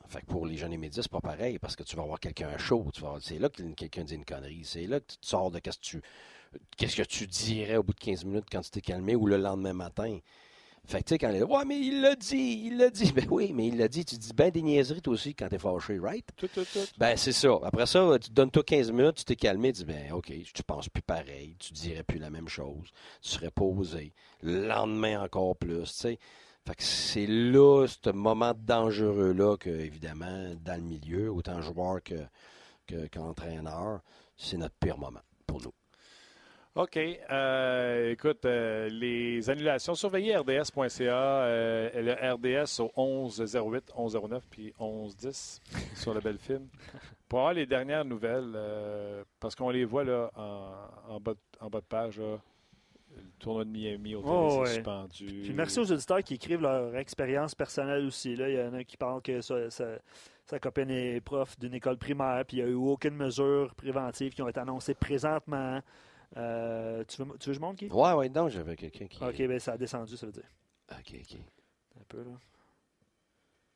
[0.09, 2.19] fait que pour les gens des médias, c'est pas pareil, parce que tu vas avoir
[2.19, 5.19] quelqu'un chaud, tu vas c'est là que quelqu'un dit une connerie, c'est là que tu
[5.19, 6.03] te sors de qu'est-ce que tu
[6.77, 9.37] qu'est-ce que tu dirais au bout de 15 minutes quand tu t'es calmé ou le
[9.37, 10.19] lendemain matin.
[10.87, 13.12] Fait que tu sais, quand les Ouais, mais il l'a dit, il l'a dit.
[13.12, 14.05] Ben oui, mais il l'a dit.
[14.05, 16.26] Tu dis ben des niaiseries toi aussi quand t'es fâché, right?
[16.37, 16.81] Tout, tout, tout.
[16.99, 17.59] Ben c'est ça.
[17.62, 20.33] Après ça, tu te donnes toi 15 minutes, tu t'es calmé, tu dis ben OK,
[20.53, 22.91] tu penses plus pareil, tu dirais plus la même chose,
[23.22, 24.12] tu serais posé.
[24.43, 26.18] Le lendemain encore plus, tu sais.
[26.66, 32.14] Fait que c'est là, ce moment dangereux-là, que, évidemment, dans le milieu, autant joueur que,
[32.87, 34.01] que- qu'entraîneur,
[34.37, 35.72] c'est notre pire moment pour nous.
[36.77, 36.97] OK.
[36.97, 42.12] Euh, écoute, euh, les annulations, surveillez rds.ca, euh, le
[42.62, 45.61] RDS au 1108, 1109 puis 1110
[45.97, 46.68] sur le bel film.
[47.29, 51.39] Pour avoir les dernières nouvelles, euh, parce qu'on les voit là en, en bas, de-
[51.61, 52.39] en bas de page, là,
[53.16, 54.66] le tournoi de Miami au Oh, ouais.
[54.75, 55.27] suspendu.
[55.43, 58.37] Puis merci aux auditeurs qui écrivent leur expérience personnelle aussi.
[58.37, 58.49] Là.
[58.49, 59.99] Il y en a qui parlent que sa, sa-
[60.47, 64.33] sa copine est prof d'une école primaire, puis il n'y a eu aucune mesure préventive
[64.35, 65.81] qui ont été annoncées présentement.
[66.37, 67.89] Euh, tu, veux, tu veux que je montre qui?
[67.89, 69.22] Ouais, ouais, donc j'avais quelqu'un qui.
[69.22, 70.49] Ok, ben ça a descendu, ça veut dire.
[70.93, 71.39] OK, OK.
[72.01, 72.31] Un peu, là.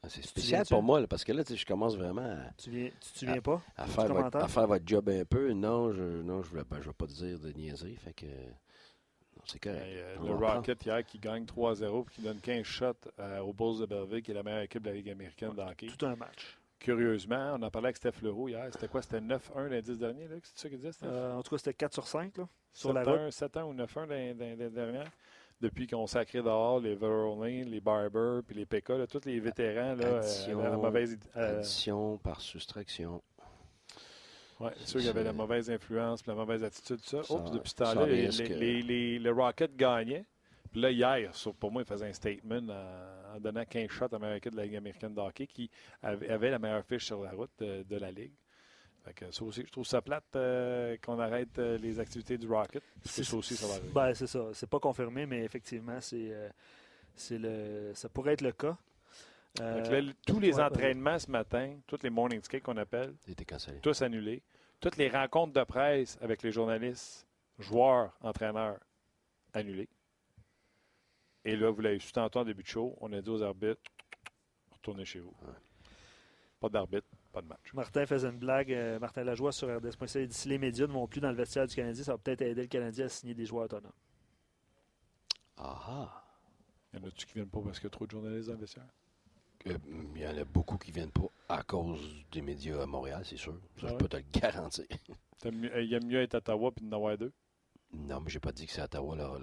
[0.02, 2.52] Ah, C'est spécial pour moi, là, parce que là, tu sais, je commence vraiment à,
[2.58, 3.62] Tu viens, tu te souviens pas?
[3.76, 5.52] à faire, votre, à faire votre job un peu.
[5.52, 7.96] Non, je non, je ne vais, je vais pas te dire de niaiserie.
[7.96, 8.26] Fait que.
[8.26, 9.82] Non, c'est correct.
[9.82, 13.80] Euh, le Rocket hier qui gagne 3-0 puis qui donne 15 shots euh, aux Bulls
[13.80, 15.86] de Belleville, qui est la meilleure équipe de la Ligue américaine de hockey.
[15.86, 16.58] Tout un match.
[16.78, 18.66] Curieusement, on en parlait avec Steph Leroux hier.
[18.72, 19.02] C'était quoi?
[19.02, 20.36] C'était 9-1 l'indice dernier, là?
[20.42, 21.06] C'est ça qu'il disait, Steph?
[21.08, 23.32] Euh, en tout cas, c'était 4 sur 5 là, sur la route.
[23.32, 25.10] 7-1 ou 9-1 l'année dernière.
[25.60, 29.94] Depuis qu'on sacré dehors les Verolin, les Barber puis les PK, là, tous les vétérans,
[29.94, 33.22] là, Addition, euh, la mauvaise, euh, Addition par soustraction.
[34.84, 37.22] Sûr qu'il y avait la mauvaise influence, la mauvaise attitude, tout ça.
[37.22, 40.24] Ça- Oh, puis depuis ce temps-là, les, les, les, les- le Rocket gagnait.
[40.70, 44.50] Puis là, hier, pour moi, il faisait un statement en, en donnant 15 shots américains
[44.50, 45.70] de la Ligue américaine de hockey qui
[46.02, 48.32] avait, avait la meilleure fiche sur la route de, de la Ligue.
[49.04, 52.46] Fait que ça aussi, je trouve ça plate euh, qu'on arrête euh, les activités du
[52.46, 52.82] Rocket.
[53.02, 53.90] Parce que C'est- ça aussi, ça va arriver.
[53.94, 54.46] Ben, c'est ça.
[54.54, 56.48] C'est pas confirmé, mais effectivement, c'est, euh,
[57.14, 58.76] c'est le, ça pourrait être le cas.
[59.60, 63.14] Euh, là, tous les ouais, entraînements ce matin, tous les morning skates qu'on appelle,
[63.82, 64.42] tous annulés.
[64.80, 67.26] Toutes les rencontres de presse avec les journalistes,
[67.58, 68.78] joueurs, entraîneurs,
[69.52, 69.88] annulées.
[71.44, 73.82] Et là, vous l'avez su tantôt en début de show, on a dit aux arbitres,
[74.72, 75.34] retournez chez vous.
[76.60, 77.72] Pas d'arbitre, pas de match.
[77.74, 78.72] Martin faisait une blague.
[78.72, 80.20] euh, Martin Lajoie sur RDS.ca.
[80.20, 82.18] Il dit si les médias ne vont plus dans le vestiaire du Canadien, ça va
[82.18, 83.92] peut-être aider le Canadien à signer des joueurs autonomes.
[85.56, 86.24] Ah ah.
[86.92, 88.54] Il y en a-tu qui viennent pas parce qu'il y a trop de journalistes dans
[88.54, 88.86] le vestiaire?
[89.66, 89.78] Euh,
[90.14, 92.00] Il y en a beaucoup qui viennent pas à cause
[92.32, 93.54] des médias à Montréal, c'est sûr.
[93.80, 94.84] Ça, Ah je peux te le garantir.
[95.44, 97.32] Il aime mieux être à Ottawa puis d'en avoir deux.
[97.94, 99.34] Non, mais j'ai pas dit que c'est Ottawa leur,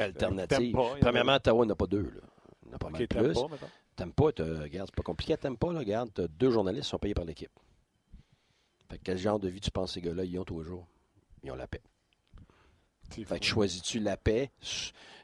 [0.00, 0.76] alternative.
[1.00, 2.02] Premièrement, Ottawa n'a pas deux.
[2.02, 2.20] Là.
[2.64, 3.34] Il en a pas mal Ok, t'aimes plus.
[3.34, 3.48] pas.
[3.96, 5.36] T'aimes pas, regarde, c'est pas compliqué.
[5.36, 7.52] T'aimes pas, là, regarde, t'as deux journalistes qui sont payés par l'équipe.
[8.90, 10.86] Fait que quel genre de vie tu penses ces gars-là, ils ont tous les jours?
[11.42, 11.82] Ils ont la paix.
[13.10, 14.50] Fait que choisis-tu la paix,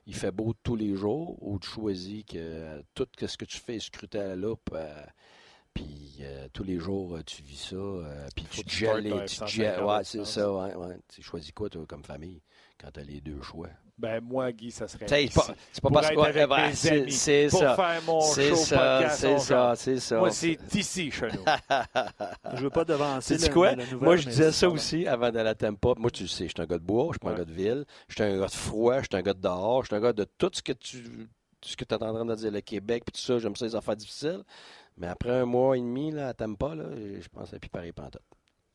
[0.06, 3.58] il fait beau tous les jours, ou tu choisis que euh, tout ce que tu
[3.58, 5.04] fais est scruté à la loupe, euh,
[5.74, 8.88] puis euh, tous les jours euh, tu vis ça, euh, puis tu que tu gèles
[8.90, 10.96] partes les- dans tu te F-150 gèles- ouais, c'est ça, ouais, ouais.
[11.14, 12.40] Tu choisis quoi, toi, comme famille,
[12.80, 13.68] quand t'as les deux choix?
[13.98, 15.04] Ben, moi, Guy, ça serait.
[15.06, 17.46] Tu c'est pas, c'est pas Pour parce être qu'on avec ouais, mes c'est amis, c'est
[17.50, 17.76] pour ça.
[17.76, 19.20] faire mon C'est show ça, podcast.
[19.20, 20.18] c'est ça, c'est ça.
[20.18, 21.44] Moi, c'est ici chez nous.
[22.56, 23.74] Je veux pas devancer C'est quoi?
[23.76, 25.92] la nouvelle, Moi, je disais ça aussi avant d'aller à Tampa.
[25.98, 27.44] Moi, tu le sais, je suis un gars de bois, je suis pas un gars
[27.44, 29.86] de ville, je suis un gars de froid, je suis un gars de dehors, je
[29.88, 31.28] suis un gars de tout ce que tu
[31.60, 33.54] tout ce que tu es en train de dire, le Québec, puis tout ça, j'aime
[33.54, 34.42] ça, les affaires difficiles.
[34.96, 37.92] Mais après un mois et demi là, à Tampa, là, je pense à plus pareil
[37.92, 38.22] pantoute.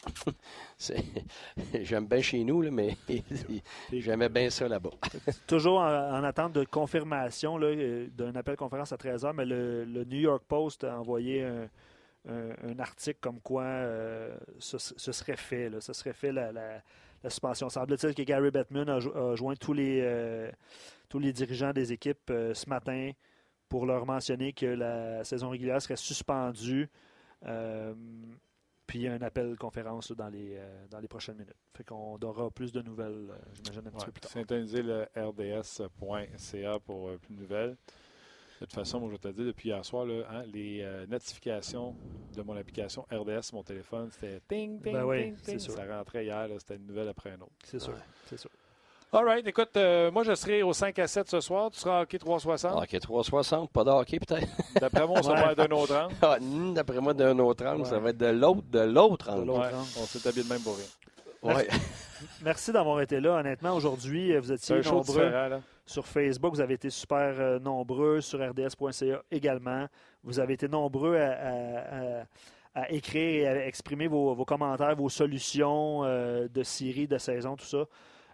[1.81, 2.95] J'aime bien chez nous, là, mais
[3.91, 4.91] j'aimais bien ça là-bas.
[5.47, 10.19] Toujours en, en attente de confirmation euh, d'un appel conférence à 13h, mais le, New
[10.19, 15.71] York Post a envoyé un, article comme quoi euh, ce, serait fait.
[15.79, 16.81] Ce serait fait la,
[17.23, 17.69] suspension.
[17.69, 20.51] Semble-t-il que Gary Bettman a, jo- joint tous les, euh,
[21.09, 23.11] tous les dirigeants des équipes ce matin
[23.69, 26.89] pour leur mentionner que la saison régulière serait suspendue.
[27.45, 27.93] Euh,
[28.85, 31.55] puis il y a un appel conférence là, dans, les, euh, dans les prochaines minutes.
[31.75, 34.31] Fait qu'on aura plus de nouvelles, euh, j'imagine, un petit Ouais, peu plus tard.
[34.31, 37.71] Syntoniser le rds.ca pour euh, plus de nouvelles.
[38.59, 41.05] De toute façon, moi, je te le dis depuis hier soir, là, hein, les euh,
[41.05, 41.95] notifications
[42.35, 45.59] de mon application RDS mon téléphone, c'était ting, ting, Ben oui, ting, c'est ting.
[45.59, 45.73] sûr.
[45.73, 47.51] Ça rentrait hier, c'était une nouvelle après une autre.
[47.65, 47.93] C'est sûr,
[48.25, 48.49] c'est sûr.
[49.13, 51.71] All right, écoute, euh, moi, je serai au 5 à 7 ce soir.
[51.71, 52.75] Tu seras hockey 360.
[52.83, 54.47] OK, 360, pas de hockey peut-être.
[54.81, 55.37] D'après moi, on Ouais.
[55.37, 56.13] sera d'un autre angle.
[56.21, 57.99] Ah, hmm, D'après moi, d'un autre angle, ça Ouais.
[58.01, 59.51] va être de l'autre, de l'autre De angle.
[59.51, 60.85] Ouais, on s'est habillé de même pour rien.
[61.55, 61.67] Ouais.
[62.43, 63.35] Merci d'avoir été là.
[63.39, 65.31] Honnêtement, aujourd'hui, euh, vous étiez nombreux
[65.85, 66.53] sur Facebook.
[66.55, 69.87] Vous avez été super euh, nombreux sur rds.ca également.
[70.23, 72.23] Vous avez été nombreux à, à- à-
[72.75, 77.55] à écrire et à exprimer vos, vos commentaires, vos solutions euh, de série, de saison,
[77.55, 77.85] tout ça.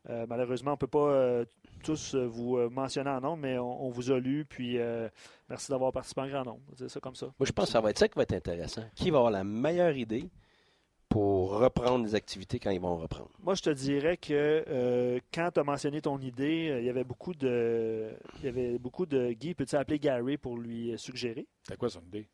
[0.09, 1.45] Euh, malheureusement, on ne peut pas euh,
[1.83, 4.45] tous euh, vous euh, mentionner en nombre, mais on, on vous a lu.
[4.45, 5.07] Puis euh,
[5.49, 6.59] merci d'avoir participé en grand nombre.
[6.75, 7.27] Dire ça comme ça.
[7.39, 8.83] Moi, je pense que ça va être ça qui va être intéressant.
[8.95, 10.29] Qui va avoir la meilleure idée
[11.07, 13.29] pour reprendre les activités quand ils vont reprendre?
[13.41, 16.89] Moi, je te dirais que euh, quand tu as mentionné ton idée, euh, il y
[16.89, 18.09] avait beaucoup de.
[18.39, 19.31] Il y avait beaucoup de.
[19.31, 21.47] Guy, peux-tu appeler Gary pour lui suggérer?
[21.61, 22.27] C'était quoi son idée?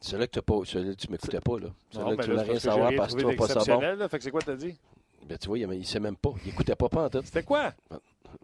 [0.00, 1.68] Celui-là que t'as pas, celui-là que tu m'écoutais pas, là.
[1.90, 3.46] Celui-là Non, que ben tu là, voulais c'est rien savoir parce que tu vois pas
[3.46, 3.60] ça bon.
[3.60, 4.08] d'exceptionnel, là.
[4.08, 4.76] Fait que c'est quoi t'as dit?
[5.24, 6.30] Ben, tu vois, il, il sait même pas.
[6.44, 7.22] Il écoutait pas pas en tout.
[7.24, 7.72] C'était quoi?
[7.90, 7.96] Je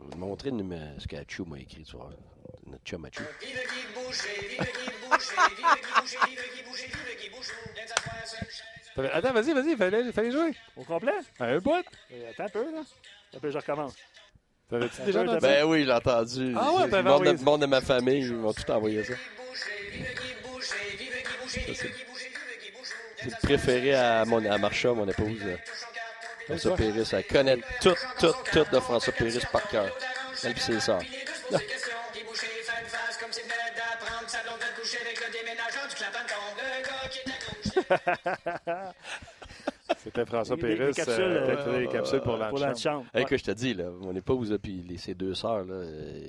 [0.04, 0.50] vais te montrer
[0.98, 2.10] ce qu'Achou m'a écrit ce soir.
[2.66, 3.22] Notre chum Achou.
[3.40, 7.52] Vive Guy Boucher, vive Guy Boucher, vive Guy Boucher, vive Guy Boucher, vive Guy Boucher.
[8.94, 10.54] T'avais- Attends, vas-y, vas-y, fallait, fallait jouer.
[10.76, 11.12] Au complet?
[11.40, 11.84] Un bout.
[12.12, 12.80] Euh, attends un peu, là.
[13.34, 13.94] Un peu, je recommence.
[14.68, 15.38] T'avais-tu déjà entendu?
[15.40, 16.54] Ben oui, j'ai entendu.
[16.56, 17.44] Ah ouais, le t'avais de, ça.
[17.44, 19.14] monde de ma famille, ils m'ont tout envoyé ça.
[19.92, 20.14] Vive vive
[20.98, 21.92] vive vive.
[23.16, 25.40] C'est le préféré à, mon, à Marcha, mon épouse.
[26.49, 27.09] François Péris.
[27.12, 29.86] Elle connaît tout, tout, tout de François Péris par cœur.
[30.44, 31.03] Elle pis ses sœurs.
[40.05, 40.92] C'était François Des- des euh,
[41.66, 43.07] euh, des capsules pour Pour la la chambre.
[43.14, 43.28] Hey, Ouais.
[43.28, 45.82] que je te dis, là, mon épouse et ses deux sœurs, là,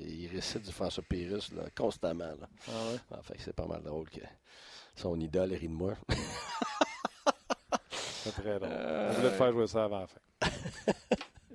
[0.08, 2.26] ils récitent du François Pérusse là, constamment.
[2.26, 2.48] Là.
[2.68, 2.98] Ah ouais?
[3.14, 4.22] Ah, c'est pas mal drôle que
[4.96, 5.94] Son idole rit de moi.
[8.24, 8.70] C'est très drôle.
[8.72, 10.20] On voulait te faire jouer ça avant la fin.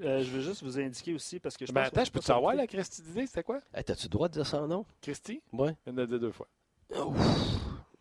[0.02, 2.12] Euh, je veux juste vous indiquer aussi parce que je Mais pense attends, que je
[2.12, 3.60] peux te savoir la Christy d'idée, c'était quoi?
[3.72, 4.84] Hey, T'as-tu le droit de dire son nom?
[5.00, 5.40] Christy?
[5.52, 5.68] Ouais.
[5.68, 6.48] Je viens de le dire deux fois.
[6.90, 7.16] Ouf.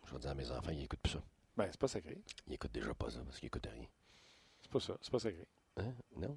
[0.04, 1.22] Je vais dire à mes enfants, ils n'écoutent plus ça.
[1.56, 2.20] Ben, c'est pas sacré.
[2.46, 3.86] Ils n'écoutent déjà pas ça parce qu'ils n'écoutent rien.
[4.60, 4.94] C'est pas ça.
[5.00, 5.46] C'est pas sacré.
[5.76, 5.92] Hein?
[6.16, 6.36] Non?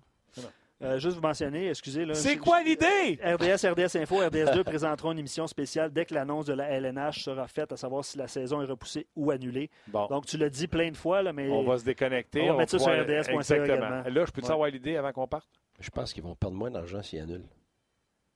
[0.84, 2.06] Euh, juste vous mentionner, excusez.
[2.06, 3.20] là, C'est quoi l'idée?
[3.24, 7.48] RDS, RDS Info, RDS2 présenteront une émission spéciale dès que l'annonce de la LNH sera
[7.48, 9.72] faite, à savoir si la saison est repoussée ou annulée.
[9.88, 10.06] Bon.
[10.08, 12.42] Donc, tu l'as dit plein de fois, là, mais on va se déconnecter.
[12.44, 13.66] on va mettre ça sur RDS.ca Exactement.
[13.66, 14.04] également.
[14.04, 14.52] Là, je peux te Ouais.
[14.52, 15.48] savoir l'idée avant qu'on parte?
[15.80, 17.48] Je pense qu'ils vont perdre moins d'argent s'ils annulent.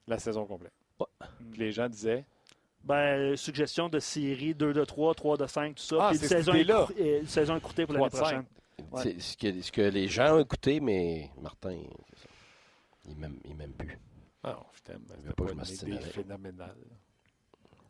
[0.08, 0.74] La saison complète.
[1.00, 1.06] Ouais.
[1.52, 2.26] Puis les gens disaient,
[2.84, 5.96] ben, suggestion de série 2 de 3, 3 de 5, tout ça.
[6.02, 6.54] Ah, Puis c'est une saison,
[7.00, 8.44] euh, une saison écourtée pour l'année 3 de 5.
[8.44, 8.46] prochaine.
[8.92, 9.02] Ouais.
[9.04, 11.78] C'est ce que, ce que les gens ont écouté, mais Martin,
[12.16, 12.28] ça.
[13.06, 13.98] Il m'aime il m'aime plus.
[14.44, 15.06] ah, non, je t'aime.
[15.08, 16.14] C'était pas une idée avec.
[16.14, 16.78] phénoménale.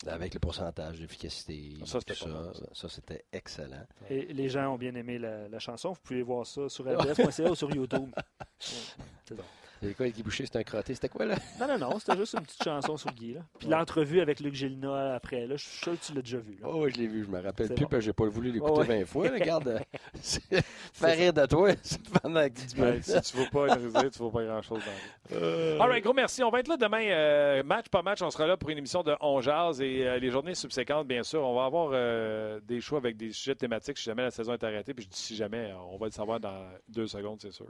[0.08, 3.86] Avec le pourcentage d'efficacité, Ça, c'était tout ça, ça c'était excellent.
[4.10, 5.92] Et les gens ont bien aimé la, la chanson.
[5.92, 8.10] Vous pouvez voir ça sur RDS.ca ou sur YouTube.
[8.20, 9.44] Ouais, c'est ça.
[9.84, 11.36] Et quoi, Guy Boucher, c'était un crotté, c'était quoi là?
[11.60, 13.34] Non, non, non, c'était juste une petite chanson sur Guy.
[13.34, 13.42] Là.
[13.58, 16.58] Puis l'entrevue avec Luc Gélina après, là, je suis sûr que tu l'as déjà vu.
[16.62, 16.68] Là.
[16.70, 17.90] Oh, je l'ai vu, je me rappelle C'est plus, bon.
[17.90, 19.00] parce que j'ai pas voulu l'écouter ouais.
[19.00, 19.26] 20 fois.
[19.30, 19.80] là, Regarde, euh,
[20.22, 20.64] c'est-
[20.94, 24.10] faire rire de toi, c'est pendant que tu Ben, si tu ne veux pas analyser,
[24.12, 25.80] tu ne veux pas grand-chose dans la vie.
[25.82, 26.44] All right, gros merci.
[26.44, 28.22] On va être là demain, euh, match par match.
[28.22, 31.24] On sera là pour une émission de On Jazz et euh, les journées subséquentes, bien
[31.24, 31.42] sûr.
[31.44, 34.64] On va avoir euh, des choix avec des sujets thématiques si jamais la saison est
[34.64, 34.94] arrêtée.
[34.94, 37.66] Puis je dis si jamais, on va le savoir dans deux secondes, c'est sûr.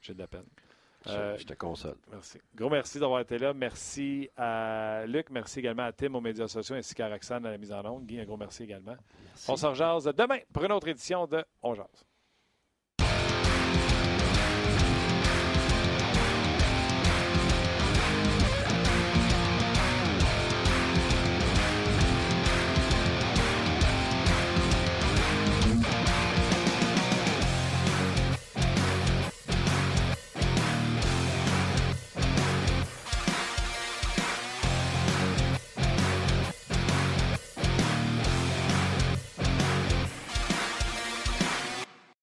[0.00, 0.44] J'ai de la peine.
[1.06, 1.96] Je- Euh, je te console.
[2.10, 2.38] Merci.
[2.54, 3.52] Gros merci d'avoir été là.
[3.54, 5.30] Merci à Luc.
[5.30, 8.06] Merci également à Tim aux médias sociaux ainsi qu'à Roxane à la mise en onde.
[8.06, 8.96] Guy, un gros merci également.
[9.24, 9.50] Merci.
[9.50, 11.86] On se rejase demain pour une autre édition de On Jazz.